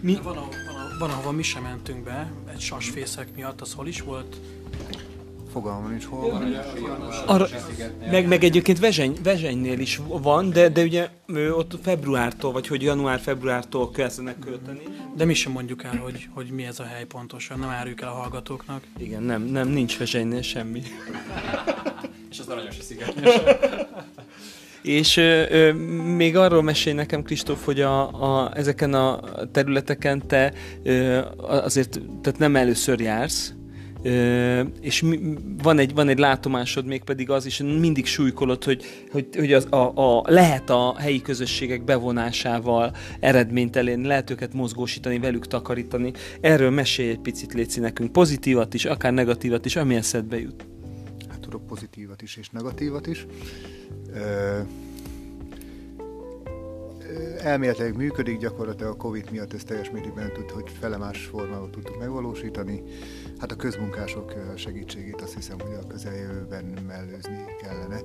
[0.00, 0.18] Mi?
[0.22, 0.48] Van, a,
[0.98, 4.36] van, ahova mi sem mentünk be, egy sasfészek miatt, az hol is volt?
[5.52, 6.54] Fogalmam nincs hol van.
[7.26, 7.46] Arra,
[8.10, 12.82] meg, meg egyébként Vezseny, Vezsenynél is van, de, de ugye ő ott februártól, vagy hogy
[12.82, 14.82] január-februártól kezdenek költeni.
[15.16, 18.08] De mi sem mondjuk el, hogy, hogy mi ez a hely pontosan, nem áruljuk el
[18.08, 18.82] a hallgatóknak.
[18.98, 20.82] Igen, nem, nem, nincs Vezsenynél semmi.
[22.30, 23.34] És az aranyos a szigetnyes.
[24.82, 25.72] És ö, ö,
[26.16, 29.20] még arról mesélj nekem, Kristóf, hogy a, a, ezeken a
[29.52, 33.54] területeken te ö, azért tehát nem először jársz,
[34.04, 35.18] Ö, és mi,
[35.62, 39.66] van, egy, van egy látomásod még pedig az is, mindig súlykolod, hogy, hogy, hogy az,
[39.70, 46.12] a, a, lehet a helyi közösségek bevonásával eredményt elérni, lehet őket mozgósítani, velük takarítani.
[46.40, 50.66] Erről mesélj egy picit, Léci, nekünk pozitívat is, akár negatívat is, ami eszedbe jut.
[51.28, 53.26] Hát tudok pozitívat is és negatívat is.
[57.38, 62.82] Elméletileg működik, gyakorlatilag a Covid miatt ez teljes mértékben tud, hogy felemás formában tudtuk megvalósítani.
[63.38, 68.00] Hát a közmunkások segítségét azt hiszem, hogy a közeljövőben mellőzni kellene.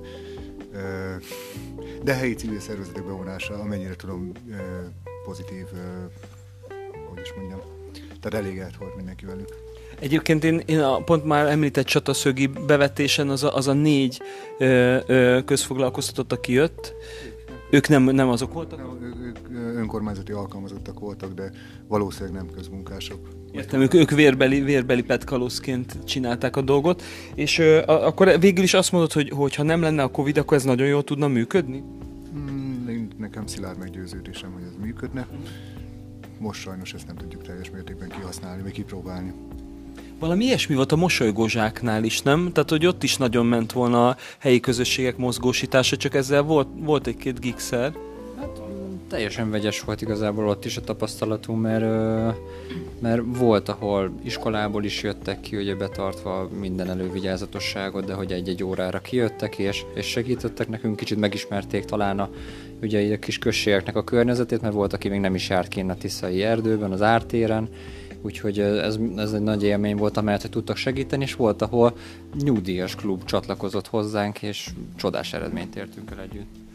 [2.02, 4.32] De helyi civil szervezetek bevonása, amennyire tudom,
[5.24, 5.66] pozitív,
[7.08, 7.60] hogy is mondjam,
[8.20, 9.67] tehát elég volt mindenki velük.
[10.00, 14.20] Egyébként én, én a pont már említett csataszögi bevetésen az a, az a négy
[14.58, 16.94] ö, ö, közfoglalkoztatott, aki jött,
[17.70, 18.78] ők nem, nem azok voltak?
[18.78, 19.38] Nem, ők
[19.76, 21.52] önkormányzati alkalmazottak voltak, de
[21.88, 23.28] valószínűleg nem közmunkások.
[23.52, 27.02] Értem, ők, ők vérbeli, vérbeli petkalózként csinálták a dolgot,
[27.34, 30.56] és ö, akkor végül is azt mondod, hogy, hogy ha nem lenne a Covid, akkor
[30.56, 31.82] ez nagyon jól tudna működni?
[32.32, 35.26] Hmm, nekem szilárd meggyőződésem, hogy ez működne.
[36.38, 39.32] Most sajnos ezt nem tudjuk teljes mértékben kihasználni, vagy kipróbálni.
[40.18, 42.50] Valami ilyesmi volt a mosolygózsáknál is, nem?
[42.52, 47.06] Tehát, hogy ott is nagyon ment volna a helyi közösségek mozgósítása, csak ezzel volt, volt
[47.06, 47.92] egy-két gigszer.
[48.38, 48.60] Hát
[49.08, 51.84] teljesen vegyes volt igazából ott is a tapasztalatunk, mert,
[53.00, 59.00] mert volt, ahol iskolából is jöttek ki, ugye betartva minden elővigyázatosságot, de hogy egy-egy órára
[59.00, 62.28] kijöttek és, és segítettek nekünk, kicsit megismerték talán a,
[62.82, 65.94] ugye a kis községeknek a környezetét, mert volt, aki még nem is járt kint a
[65.94, 67.68] Tiszai erdőben, az ártéren,
[68.22, 71.96] úgyhogy ez, ez egy nagy élmény volt, amelyet tudtak segíteni, és volt, ahol
[72.42, 76.66] nyugdíjas klub csatlakozott hozzánk, és csodás eredményt értünk el együtt.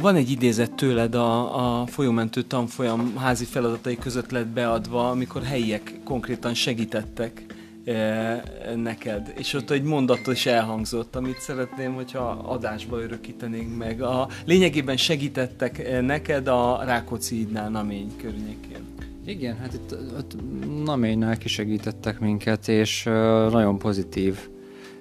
[0.00, 6.00] Van egy idézet tőled a, a folyómentő tanfolyam házi feladatai között lett beadva, amikor helyiek
[6.04, 7.44] konkrétan segítettek
[7.84, 8.42] e,
[8.76, 14.02] neked, és ott egy mondat is elhangzott, amit szeretném, hogyha adásba örökítenénk meg.
[14.02, 18.84] A, lényegében segítettek neked a Rákóczi Idnál namény környékén.
[19.30, 20.36] Igen, hát itt, itt
[20.84, 23.04] Naménál kisegítettek minket, és
[23.50, 24.38] nagyon pozitív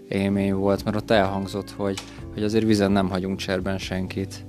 [0.09, 1.99] élmény volt, mert ott elhangzott, hogy,
[2.33, 4.45] hogy azért vizen nem hagyunk cserben senkit.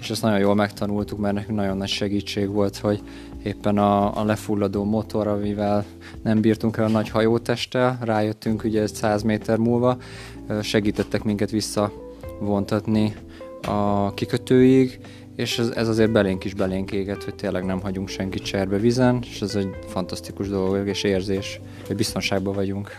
[0.00, 3.00] És ezt nagyon jól megtanultuk, mert nekünk nagyon nagy segítség volt, hogy
[3.42, 5.84] éppen a, a lefulladó motor, amivel
[6.22, 9.96] nem bírtunk el a nagy hajótesttel, rájöttünk ugye 100 méter múlva,
[10.62, 13.14] segítettek minket visszavontatni
[13.62, 15.00] a kikötőig,
[15.36, 19.22] és ez, ez azért belénk is belénk éget, hogy tényleg nem hagyunk senkit cserbe vizen,
[19.30, 22.90] és ez egy fantasztikus dolog és érzés, hogy biztonságban vagyunk.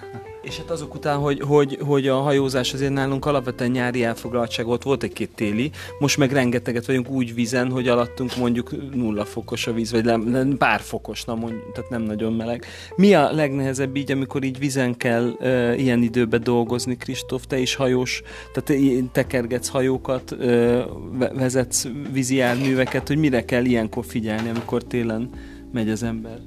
[0.46, 4.84] És hát azok után, hogy, hogy, hogy a hajózás azért nálunk alapvetően nyári elfoglaltság ott
[4.84, 9.74] volt egy-két téli, most meg rengeteget vagyunk úgy vízen, hogy alattunk mondjuk nulla fokos a
[9.74, 12.66] víz, vagy nem, pár fokos, na mondj, tehát nem nagyon meleg.
[12.96, 17.76] Mi a legnehezebb így, amikor így vízen kell e, ilyen időben dolgozni, Kristóf, te is
[17.76, 18.22] hajós,
[18.54, 20.86] tehát tekergetsz hajókat, e,
[21.34, 25.30] vezetsz vízi járműveket, hogy mire kell ilyenkor figyelni, amikor télen
[25.72, 26.40] megy az ember?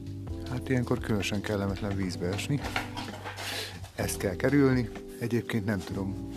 [0.50, 2.60] Hát ilyenkor különösen kellemetlen vízbe esni
[3.98, 4.88] ezt kell kerülni.
[5.20, 6.28] Egyébként nem tudom.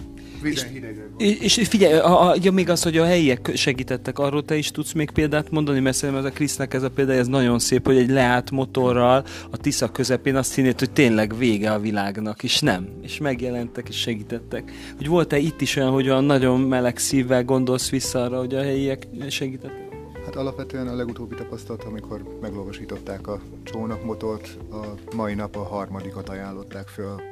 [1.18, 4.72] És, és figyelj, a, a, ja, még az, hogy a helyiek segítettek, arról te is
[4.72, 7.86] tudsz még példát mondani, mert szerintem ez a Krisznek ez a példa, ez nagyon szép,
[7.86, 12.60] hogy egy leállt motorral a Tisza közepén azt hinnéd, hogy tényleg vége a világnak, és
[12.60, 12.88] nem.
[13.02, 14.72] És megjelentek, és segítettek.
[14.98, 18.62] Hogy volt-e itt is olyan, hogy olyan nagyon meleg szívvel gondolsz vissza arra, hogy a
[18.62, 19.90] helyiek segítettek?
[20.26, 26.88] Hát alapvetően a legutóbbi tapasztalat, amikor meglovasították a csónakmotort, a mai nap a harmadikat ajánlották
[26.88, 27.31] föl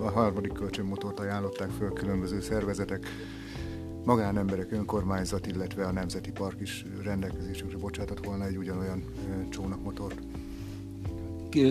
[0.00, 3.06] a harmadik kölcsönmotort ajánlották föl különböző szervezetek,
[4.04, 9.04] magánemberek, önkormányzat, illetve a Nemzeti Park is rendelkezésünkre bocsátott volna egy ugyanolyan
[9.50, 10.18] csónakmotort.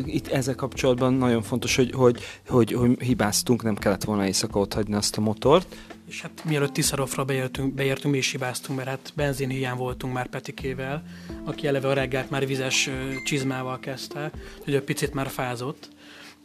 [0.06, 4.74] Itt ezzel kapcsolatban nagyon fontos, hogy, hogy, hogy, hogy hibáztunk, nem kellett volna éjszaka ott
[4.74, 5.76] hagyni azt a motort.
[6.08, 11.04] És hát mielőtt Tiszarofra beértünk, beértünk, mi is hibáztunk, mert hát benzinhiány voltunk már Petikével,
[11.44, 12.90] aki eleve a reggelt már vizes
[13.24, 14.32] csizmával kezdte,
[14.64, 15.90] hogy egy picit már fázott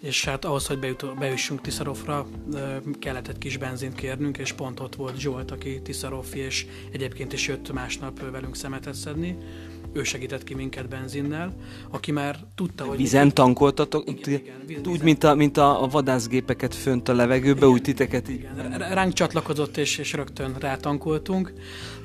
[0.00, 2.26] és hát ahhoz, hogy bejut, bejussunk Tiszarofra,
[2.98, 7.48] kellett egy kis benzint kérnünk, és pont ott volt Zsolt, aki Tiszarofi, és egyébként is
[7.48, 9.36] jött másnap velünk szemetet szedni.
[9.92, 11.54] Ő segített ki minket benzinnel,
[11.90, 12.96] aki már tudta, hogy...
[12.96, 14.08] Vizen tankoltatok?
[14.08, 18.28] Igen, igen, víz, úgy, mint a, mint a vadászgépeket fönt a levegőbe, igen, úgy titeket
[18.28, 18.38] így...
[18.38, 21.52] Igen, ránk csatlakozott, és, és rögtön rátankoltunk.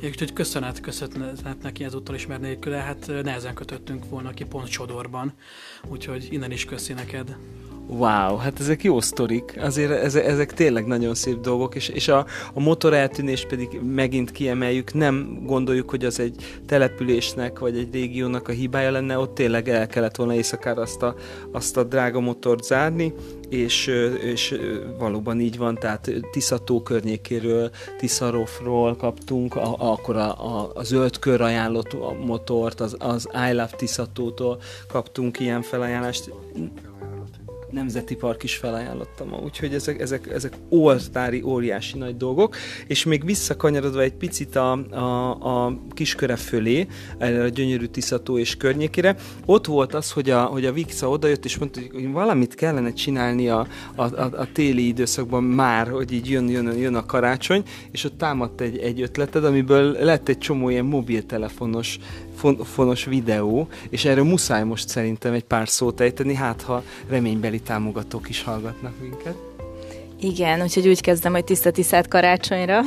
[0.10, 5.34] Úgyhogy köszönet, köszönet neki ezúttal is, mert nélküle hát nehezen kötöttünk volna ki pont Sodorban.
[5.88, 7.36] Úgyhogy innen is köszi neked.
[7.88, 12.26] Wow, hát ezek jó sztorik, azért ezek, ezek tényleg nagyon szép dolgok, és, és a,
[12.54, 18.48] a motor eltűnés pedig megint kiemeljük, nem gondoljuk, hogy az egy településnek vagy egy régiónak
[18.48, 21.16] a hibája lenne, ott tényleg el kellett volna éjszakára azt a,
[21.52, 23.14] azt a drága motort zárni,
[23.56, 23.88] és,
[24.22, 24.60] és
[24.98, 31.42] valóban így van, tehát Tiszató környékéről, Tiszarofról kaptunk, a, akkor a, a, a zöld kör
[31.42, 36.32] ajánlott a motort, az, az I Love Tiszatótól kaptunk ilyen felajánlást,
[37.76, 42.56] Nemzeti Park is felajánlottam, úgyhogy ezek, ezek, ezek oltári, óriási nagy dolgok,
[42.88, 48.58] és még visszakanyarodva egy picit a, a, a kisköre fölé, erre a gyönyörű Tiszató és
[48.58, 49.16] környékére,
[49.46, 53.50] ott volt az, hogy a, hogy a Vixa odajött, és mondta, hogy valamit kellene csinálni
[53.50, 58.04] a, a, a, a téli időszakban már, hogy így jön, jön, jön a karácsony, és
[58.04, 62.00] ott támadt egy, egy ötleted, amiből lett egy csomó ilyen mobiltelefonos
[62.54, 68.30] fonos videó, és erről muszáj most szerintem egy pár szót ejteni, hát ha reménybeli támogatók
[68.30, 69.36] is hallgatnak minket.
[70.20, 72.82] Igen, úgyhogy úgy kezdem, hogy tiszta tisztát karácsonyra.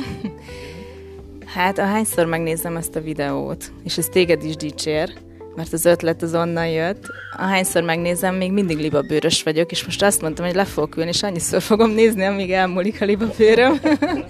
[1.45, 5.13] Hát ahányszor megnézem ezt a videót, és ez téged is dicsér,
[5.55, 7.05] mert az ötlet az onnan jött.
[7.37, 11.23] Ahányszor megnézem, még mindig libabőrös vagyok, és most azt mondtam, hogy le fogok ülni, és
[11.23, 13.79] annyiszor fogom nézni, amíg elmúlik a libabőröm.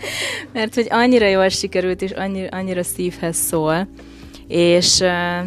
[0.54, 3.88] mert hogy annyira jól sikerült, és annyira, annyira szívhez szól
[4.50, 4.98] és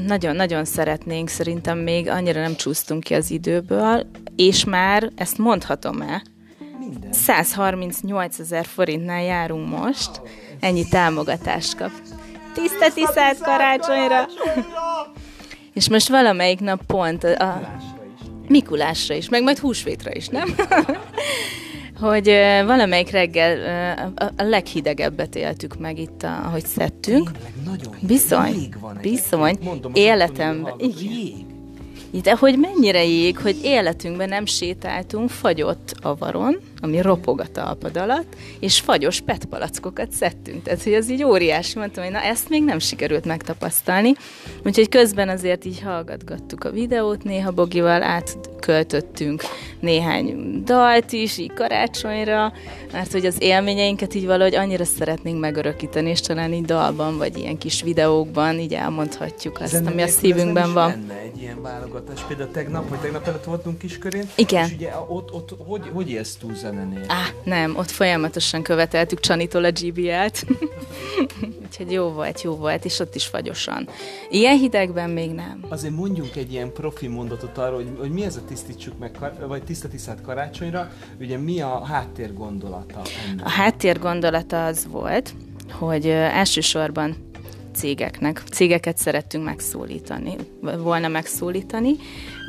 [0.07, 6.23] nagyon-nagyon szeretnénk, szerintem még annyira nem csúsztunk ki az időből, és már ezt mondhatom-e,
[7.11, 10.21] 138 ezer forintnál járunk most,
[10.61, 11.91] ennyi támogatást kap.
[12.55, 14.27] Tiszta tisztelt karácsonyra!
[15.73, 17.79] És most valamelyik nap pont a,
[18.49, 20.55] Mikulásra is, meg majd húsvétra is, nem?
[22.03, 22.27] Hogy
[22.67, 27.31] valamelyik reggel a leghidegebbet éltük meg itt, ahogy szedtünk.
[28.01, 28.69] Bizony,
[29.01, 29.59] bizony,
[29.93, 30.75] életemben.
[30.79, 31.52] Igen.
[32.21, 38.37] De hogy mennyire jég, hogy életünkben nem sétáltunk fagyott avaron, ami ropog a talpad alatt,
[38.61, 40.63] és fagyos petpalackokat szedtünk.
[40.63, 44.13] Tehát, hogy ez így óriási, mondtam, hogy na ezt még nem sikerült megtapasztalni.
[44.65, 49.43] Úgyhogy közben azért így hallgatgattuk a videót, néha Bogival átköltöttünk
[49.81, 52.53] néhány dalt is, így karácsonyra,
[52.93, 57.59] mert hogy az élményeinket így valahogy annyira szeretnénk megörökíteni, és talán így dalban, vagy ilyen
[57.59, 60.89] kis videókban így elmondhatjuk azt, Zene ami a szívünkben van.
[60.89, 61.63] Lenne egy ilyen
[62.03, 64.67] válogatás, például tegnap, vagy tegnap előtt voltunk kiskörén, Igen.
[64.67, 67.05] és ugye ott, ott hogy, hogy élsz túl zenenél?
[67.07, 70.47] Á, nem, ott folyamatosan követeltük Csanitól a GBL-t.
[71.65, 73.89] Úgyhogy jó volt, jó volt, és ott is fagyosan.
[74.31, 75.65] Ilyen hidegben még nem.
[75.69, 79.63] Azért mondjunk egy ilyen profi mondatot arról, hogy, hogy mi ez a tisztítsuk meg, vagy
[79.63, 80.91] tiszta tisztát karácsonyra,
[81.21, 83.03] ugye mi a háttér gondolata?
[83.31, 83.47] Ennek?
[83.47, 85.35] A háttér gondolata az volt,
[85.71, 87.31] hogy elsősorban
[87.75, 88.43] cégeknek.
[88.51, 91.97] Cégeket szerettünk megszólítani, volna megszólítani,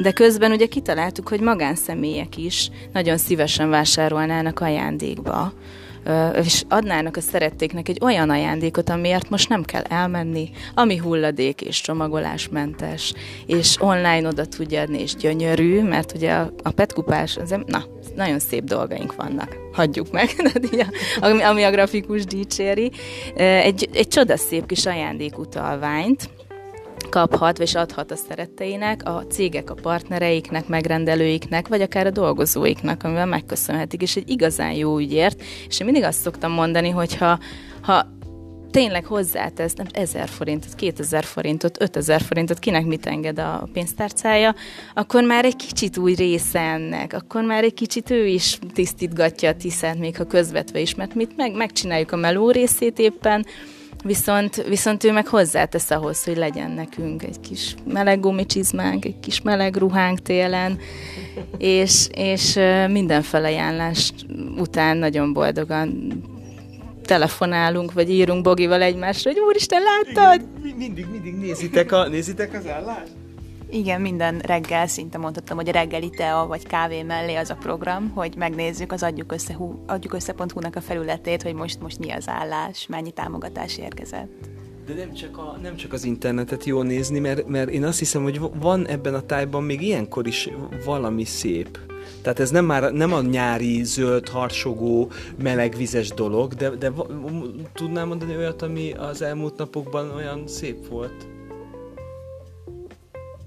[0.01, 5.53] de közben ugye kitaláltuk, hogy magánszemélyek is nagyon szívesen vásárolnának ajándékba
[6.43, 11.81] és adnának a szerettéknek egy olyan ajándékot, amiért most nem kell elmenni, ami hulladék és
[11.81, 13.13] csomagolásmentes,
[13.45, 17.85] és online oda tudja adni, és gyönyörű, mert ugye a, petkupás, az, na,
[18.15, 19.55] nagyon szép dolgaink vannak.
[19.73, 20.29] Hagyjuk meg,
[21.19, 22.91] ami, ami a grafikus dicséri.
[23.35, 26.29] Egy, egy csodaszép kis ajándékutalványt,
[27.09, 33.25] kaphat, és adhat a szeretteinek, a cégek a partnereiknek, megrendelőiknek, vagy akár a dolgozóiknak, amivel
[33.25, 35.41] megköszönhetik, és egy igazán jó ügyért.
[35.67, 37.39] És én mindig azt szoktam mondani, hogy ha,
[37.81, 38.05] ha
[38.73, 44.55] tényleg hozzátesz nem 1000 forintot, 2000 forintot, 5000 forintot, kinek mit enged a pénztárcája,
[44.93, 49.55] akkor már egy kicsit új része ennek, akkor már egy kicsit ő is tisztítgatja a
[49.55, 53.45] tisztát, még ha közvetve is, mert mit meg, megcsináljuk a meló részét éppen,
[54.03, 59.41] Viszont, viszont ő meg hozzátesz ahhoz, hogy legyen nekünk egy kis meleg gumicsizmánk, egy kis
[59.41, 60.79] meleg ruhánk télen,
[61.57, 64.11] és, és minden felajánlás
[64.57, 66.13] után nagyon boldogan
[67.13, 70.47] telefonálunk, vagy írunk Bogival egymásra, hogy úristen, láttad?
[70.63, 73.11] Igen, mindig, mindig nézitek, a, nézitek az állást?
[73.69, 78.09] Igen, minden reggel szinte mondhatom, hogy a reggeli tea vagy kávé mellé az a program,
[78.09, 79.57] hogy megnézzük az adjuk, össze,
[79.87, 84.49] adjuk össze.hu-nak a felületét, hogy most, most mi az állás, mennyi támogatás érkezett.
[84.87, 88.23] De nem csak, a, nem csak az internetet jó nézni, mert, mert én azt hiszem,
[88.23, 90.49] hogy van ebben a tájban még ilyenkor is
[90.85, 91.79] valami szép.
[92.23, 95.11] Tehát ez nem már nem a nyári, zöld, harsogó,
[95.41, 96.91] melegvizes dolog, de, de
[97.73, 101.27] tudnám mondani olyat, ami az elmúlt napokban olyan szép volt?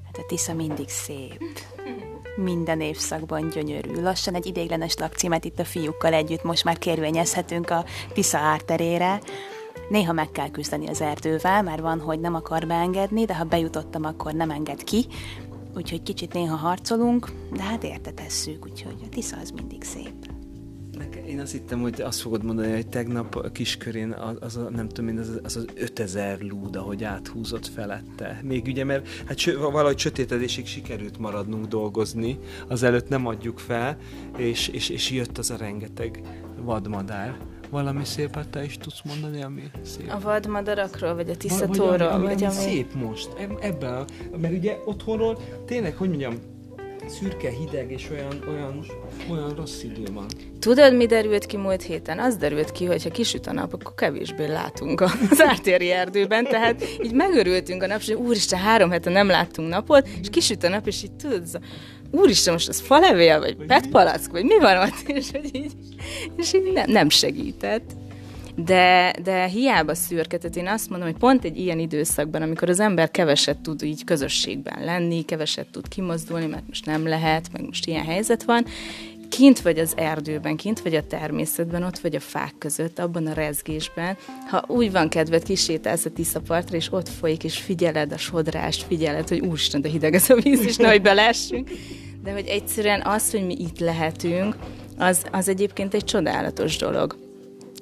[0.05, 1.41] Hát a Tisza mindig szép.
[2.37, 4.03] Minden évszakban gyönyörű.
[4.03, 9.20] Lassan egy idéglenes lakcímet itt a fiúkkal együtt most már kérvényezhetünk a Tisza árterére.
[9.89, 14.05] Néha meg kell küzdeni az erdővel, már van, hogy nem akar beengedni, de ha bejutottam,
[14.05, 15.07] akkor nem enged ki.
[15.77, 20.14] Úgyhogy kicsit néha harcolunk, de hát érte tesszük, úgyhogy a Tisza az mindig szép.
[21.27, 24.89] Én azt hittem, hogy azt fogod mondani, hogy tegnap a kiskörén az, az a, nem
[24.89, 28.41] tudom én, az, az, az 5000 lúd, ahogy áthúzott felette.
[28.43, 33.97] Még ugye, mert hát sö, valahogy sötétedésig sikerült maradnunk dolgozni, azelőtt nem adjuk fel,
[34.37, 36.20] és, és, és jött az a rengeteg
[36.61, 37.37] vadmadár.
[37.71, 40.11] Valami szépet te is tudsz mondani, ami szép?
[40.11, 41.97] A vadmadarakról, vagy a tiszatóról?
[41.97, 43.29] Vagy, vagy ami, ami, szép most,
[43.61, 44.05] ebben,
[44.41, 46.35] mert ugye otthonról tényleg, hogy mondjam,
[47.09, 48.85] szürke, hideg és olyan, olyan,
[49.31, 50.27] olyan rossz idő van.
[50.59, 52.19] Tudod, mi derült ki múlt héten?
[52.19, 56.85] Az derült ki, hogy ha kisüt a nap, akkor kevésbé látunk az ártéri erdőben, tehát
[57.03, 60.87] így megörültünk a nap, és úristen, három hete nem láttunk napot, és kisüt a nap,
[60.87, 61.43] és így tudod,
[62.11, 65.73] úristen, most az falevél, vagy petpalack, vagy mi van ott, és, hogy így,
[66.37, 67.91] és így nem, nem segített.
[68.59, 72.81] De, de hiába szürke, tehát én azt mondom, hogy pont egy ilyen időszakban, amikor az
[72.81, 77.87] ember keveset tud így közösségben lenni, keveset tud kimozdulni, mert most nem lehet, meg most
[77.87, 78.67] ilyen helyzet van,
[79.29, 83.33] kint vagy az erdőben, kint vagy a természetben, ott vagy a fák között, abban a
[83.33, 84.16] rezgésben,
[84.49, 89.29] ha úgy van kedved, kisétálsz a Tiszapartra, és ott folyik, és figyeled a sodrást, figyeled,
[89.29, 91.70] hogy úristen, de hideg ez a víz, és nehogy belessünk,
[92.22, 94.57] de hogy egyszerűen az, hogy mi itt lehetünk,
[94.99, 97.26] az, az egyébként egy csodálatos dolog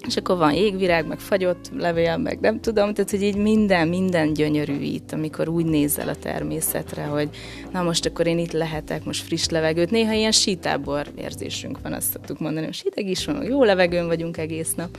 [0.07, 4.33] és akkor van jégvirág, meg fagyott levél, meg nem tudom, tehát hogy így minden, minden
[4.33, 7.29] gyönyörű itt, amikor úgy nézel a természetre, hogy
[7.73, 9.91] na most akkor én itt lehetek, most friss levegőt.
[9.91, 14.37] Néha ilyen sítábor érzésünk van, azt szoktuk mondani, hogy hideg is van, jó levegőn vagyunk
[14.37, 14.99] egész nap.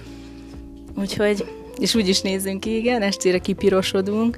[0.97, 1.45] Úgyhogy,
[1.77, 4.37] és úgy is nézünk ki, igen, estére kipirosodunk,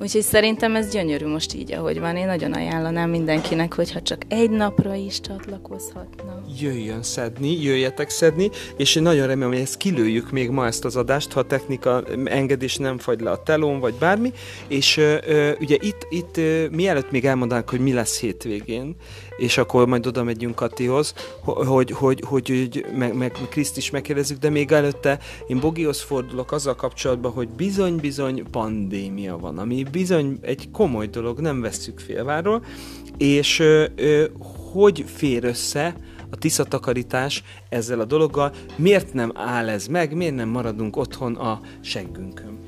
[0.00, 2.16] Úgyhogy szerintem ez gyönyörű most így, ahogy van.
[2.16, 6.42] Én nagyon ajánlanám mindenkinek, hogyha csak egy napra is csatlakozhatna.
[6.60, 10.96] Jöjjön szedni, jöjjetek szedni, és én nagyon remélem, hogy ezt kilőjük még ma ezt az
[10.96, 14.32] adást, ha a technika engedés nem fagy le a telón, vagy bármi.
[14.68, 18.96] És ö, ö, ugye itt, itt ö, mielőtt még elmondanánk, hogy mi lesz hétvégén,
[19.36, 24.38] és akkor majd oda megyünk Katihoz, hogy, hogy, hogy, hogy meg, meg Kriszt is megkérdezzük,
[24.38, 30.70] de még előtte én Bogihoz fordulok azzal kapcsolatban, hogy bizony-bizony pandémia van, ami bizony egy
[30.70, 32.64] komoly dolog, nem vesszük félváról,
[33.16, 34.24] és ö, ö,
[34.72, 35.96] hogy fér össze
[36.30, 41.60] a tiszatakarítás ezzel a dologgal, miért nem áll ez meg, miért nem maradunk otthon a
[41.80, 42.58] seggünkön?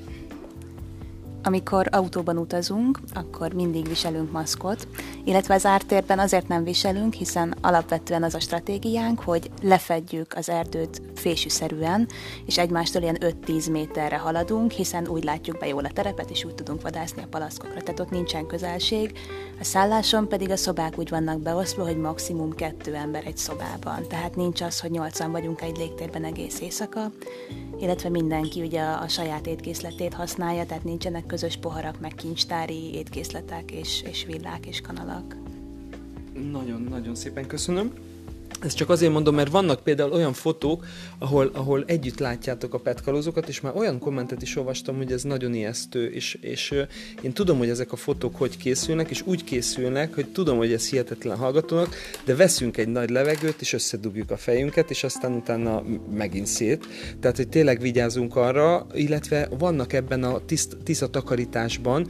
[1.43, 4.89] Amikor autóban utazunk, akkor mindig viselünk maszkot,
[5.29, 11.03] illetve az ártérben azért nem viselünk, hiszen alapvetően az a stratégiánk, hogy lefedjük az erdőt
[11.15, 12.09] fésűszerűen,
[12.47, 16.55] és egymástól ilyen 5-10 méterre haladunk, hiszen úgy látjuk be jól a terepet, és úgy
[16.55, 19.19] tudunk vadászni a palaszkokra, tehát ott nincsen közelség.
[19.61, 24.37] A szálláson pedig a szobák úgy vannak beosztva, hogy maximum kettő ember egy szobában, tehát
[24.37, 27.13] nincs az, hogy nyolcan vagyunk egy légtérben egész éjszaka,
[27.81, 34.03] illetve mindenki ugye a saját étkészletét használja, tehát nincsenek közös poharak, meg kincstári étkészletek és,
[34.11, 35.18] és villák és kanalak.
[36.51, 37.93] Nagyon-nagyon szépen köszönöm.
[38.61, 40.87] Ezt csak azért mondom, mert vannak például olyan fotók,
[41.19, 45.55] ahol, ahol együtt látjátok a petkalózokat, és már olyan kommentet is olvastam, hogy ez nagyon
[45.55, 46.75] ijesztő, és, és
[47.21, 50.89] én tudom, hogy ezek a fotók hogy készülnek, és úgy készülnek, hogy tudom, hogy ez
[50.89, 51.95] hihetetlen hallgatónak,
[52.25, 55.83] de veszünk egy nagy levegőt, és összedugjuk a fejünket, és aztán utána
[56.15, 56.87] megint szét.
[57.21, 62.09] Tehát, hogy tényleg vigyázunk arra, illetve vannak ebben a tiszt, tiszta takarításban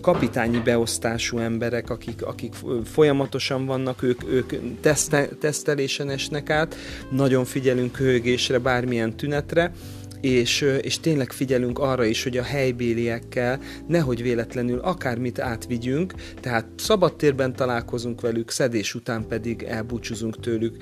[0.00, 6.76] kapitányi beosztású emberek, akik, akik folyamatosan vannak, ők, ők teszte, tesztel kezelésen esnek át,
[7.10, 9.72] nagyon figyelünk hőgésre, bármilyen tünetre,
[10.20, 17.56] és, és tényleg figyelünk arra is, hogy a helybéliekkel nehogy véletlenül akármit átvigyünk, tehát szabadtérben
[17.56, 20.76] találkozunk velük, szedés után pedig elbúcsúzunk tőlük,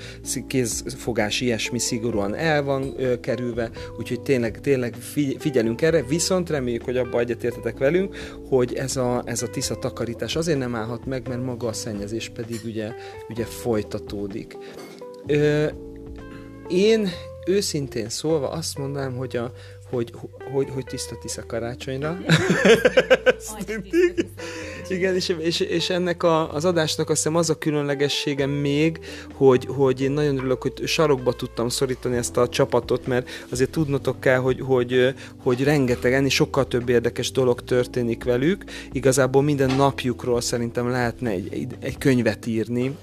[0.46, 4.94] kézfogás ilyesmi szigorúan el van ö, kerülve, úgyhogy tényleg, tényleg
[5.38, 8.16] figyelünk erre, viszont reméljük, hogy abba egyetértetek velünk,
[8.48, 12.28] hogy ez a, ez a tisza takarítás azért nem állhat meg, mert maga a szennyezés
[12.28, 12.92] pedig ugye,
[13.28, 14.56] ugye folytatódik.
[15.26, 15.66] Ö,
[16.68, 17.08] én
[17.46, 19.52] őszintén szólva azt mondanám, hogy, a,
[19.90, 20.12] hogy,
[20.52, 22.18] hogy, hogy tiszta tisza karácsonyra.
[24.90, 28.98] Igen, és, és, és ennek a, az adásnak azt hiszem az a különlegessége még,
[29.32, 34.20] hogy, hogy én nagyon örülök, hogy sarokba tudtam szorítani ezt a csapatot, mert azért tudnotok
[34.20, 38.64] kell, hogy, hogy, hogy rengeteg, ennél sokkal több érdekes dolog történik velük.
[38.92, 42.96] Igazából minden napjukról szerintem lehetne egy, egy, egy könyvet írni,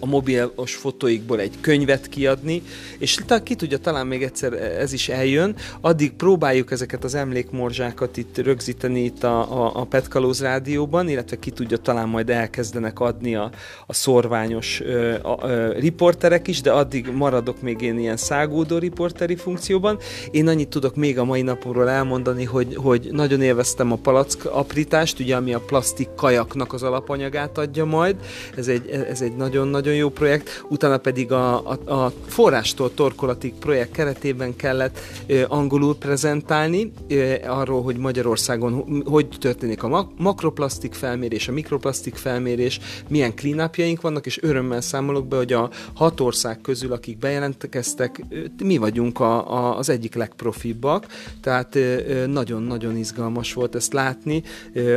[0.00, 2.62] a mobilos fotóikból egy könyvet kiadni,
[2.98, 8.38] és ki tudja, talán még egyszer ez is eljön, addig próbáljuk ezeket az emlékmorzsákat itt
[8.38, 13.34] rögzíteni itt a, a, a Petkalóz rádióban, rádióban, illetve ki tudja, talán majd elkezdenek adni
[13.34, 13.50] a,
[13.86, 19.36] a szorványos ö, a, ö, riporterek is, de addig maradok még én ilyen szágódó riporteri
[19.36, 19.98] funkcióban.
[20.30, 25.20] Én annyit tudok még a mai napomról elmondani, hogy, hogy nagyon élveztem a palack aprítást,
[25.20, 28.16] ugye ami a plastik kajaknak az alapanyagát adja majd.
[28.56, 30.64] Ez egy, ez egy nagyon-nagyon jó projekt.
[30.68, 37.82] Utána pedig a, a, a forrástól torkolatig projekt keretében kellett ö, angolul prezentálni ö, arról,
[37.82, 43.70] hogy Magyarországon hogy történik a makroplastik felmérés, a mikroplastik felmérés, milyen clean
[44.00, 48.24] vannak, és örömmel számolok be, hogy a hat ország közül, akik bejelentkeztek,
[48.62, 51.06] mi vagyunk a, a, az egyik legprofibbak,
[51.40, 51.78] tehát
[52.26, 54.42] nagyon-nagyon izgalmas volt ezt látni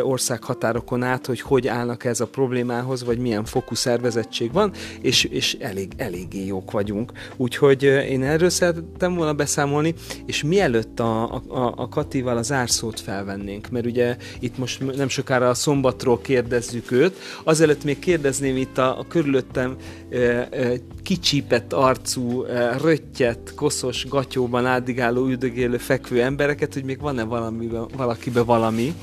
[0.01, 4.71] országhatárokon át, hogy hogy állnak ez a problémához, vagy milyen fokú szervezettség van,
[5.01, 7.11] és, és elég, eléggé jók vagyunk.
[7.37, 9.93] Úgyhogy én erről szerettem volna beszámolni,
[10.25, 15.49] és mielőtt a, a, a Katival az árszót felvennénk, mert ugye itt most nem sokára
[15.49, 19.75] a szombatról kérdezzük őt, azelőtt még kérdezném itt a, a körülöttem
[20.09, 20.71] e, e,
[21.03, 28.41] kicsípett arcú, e, röttyet, koszos gatyóban átdigáló, üldögélő, fekvő embereket, hogy még van-e valami, valakibe
[28.43, 28.93] valami.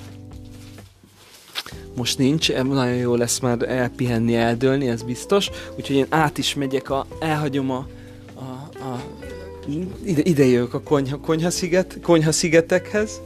[1.97, 5.51] Most nincs, nagyon jó lesz már elpihenni, eldőlni, ez biztos.
[5.77, 7.87] Úgyhogy én át is megyek, a, elhagyom a,
[8.35, 8.43] a,
[8.85, 9.03] a
[10.05, 13.21] ide, ide jövök a konyha, konyha, sziget, konyha szigetekhez.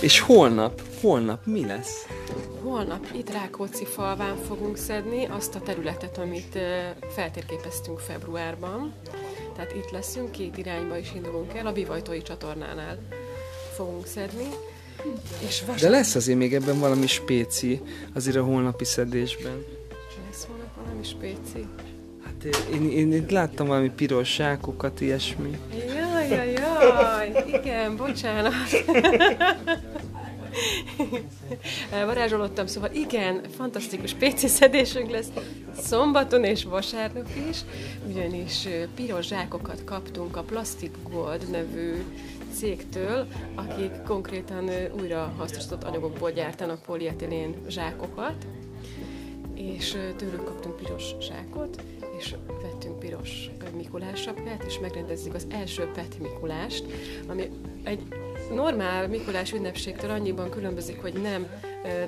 [0.00, 2.06] És holnap, holnap mi lesz?
[2.62, 6.58] Holnap itt Rákóczi falván fogunk szedni azt a területet, amit
[7.14, 8.92] feltérképeztünk februárban.
[9.54, 12.98] Tehát itt leszünk, két irányba is indulunk el, a Bivajtói csatornánál
[13.76, 14.48] fogunk szedni.
[15.46, 15.80] És vasárnap...
[15.80, 17.82] De lesz azért még ebben valami spéci,
[18.14, 19.64] azért a holnapi szedésben.
[20.30, 21.66] Lesz holnap valami spéci?
[22.24, 25.58] Hát én, én, én láttam valami piros sákokat, ilyesmi.
[25.86, 28.52] Jaj, jaj, jaj, igen, bocsánat.
[31.90, 35.28] Varázsolottam, szóval igen, fantasztikus PC szedésünk lesz
[35.78, 37.58] szombaton és vasárnap is,
[38.08, 42.04] ugyanis piros zsákokat kaptunk a Plastic Gold nevű
[42.54, 44.70] cégtől, akik konkrétan
[45.00, 48.46] újra hasznosított anyagokból gyártanak polietilén zsákokat,
[49.54, 51.82] és tőlük kaptunk piros zsákot,
[52.18, 52.75] és vettünk
[53.26, 56.84] piros Mikulás sapkát, és megrendezzük az első Pet Mikulást,
[57.26, 57.48] ami
[57.84, 58.00] egy
[58.54, 61.46] normál Mikulás ünnepségtől annyiban különbözik, hogy nem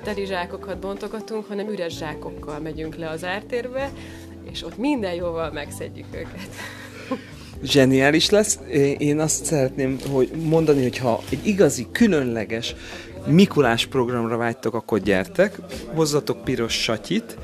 [0.03, 3.91] teli zsákokat bontogatunk, hanem üres zsákokkal megyünk le az ártérbe,
[4.51, 6.49] és ott minden jóval megszedjük őket.
[7.63, 8.59] Zseniális lesz.
[8.97, 12.75] Én azt szeretném hogy mondani, hogy ha egy igazi, különleges
[13.25, 15.59] Mikulás programra vágytok, akkor gyertek,
[15.93, 17.37] hozzatok piros satyit,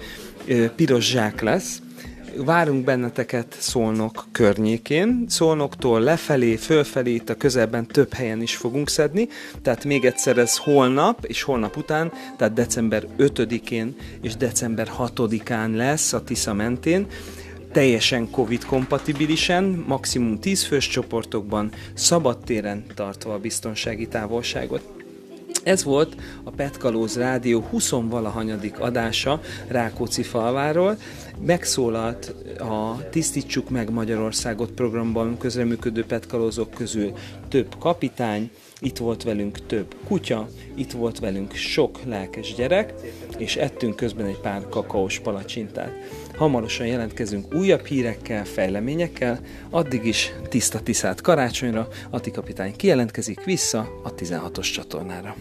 [0.75, 1.81] piros zsák lesz,
[2.37, 5.25] várunk benneteket Szolnok környékén.
[5.27, 9.27] Szolnoktól lefelé, fölfelé, itt a közelben több helyen is fogunk szedni,
[9.61, 16.13] tehát még egyszer ez holnap és holnap után, tehát december 5-én és december 6-án lesz
[16.13, 17.07] a Tisza mentén
[17.71, 24.94] teljesen Covid-kompatibilisen, maximum 10 fős csoportokban, szabadtéren tartva a biztonsági távolságot.
[25.65, 30.97] Ez volt a Petkalóz Rádió 20 valahanyadik adása Rákóczi falváról.
[31.45, 37.11] Megszólalt a Tisztítsuk meg Magyarországot programban közreműködő petkalózok közül
[37.49, 38.49] több kapitány,
[38.79, 42.93] itt volt velünk több kutya, itt volt velünk sok lelkes gyerek,
[43.37, 45.91] és ettünk közben egy pár kakaós palacsintát.
[46.35, 49.39] Hamarosan jelentkezünk újabb hírekkel, fejleményekkel,
[49.69, 55.35] addig is tiszta tiszát karácsonyra, Ati kapitány kijelentkezik vissza a 16-os csatornára.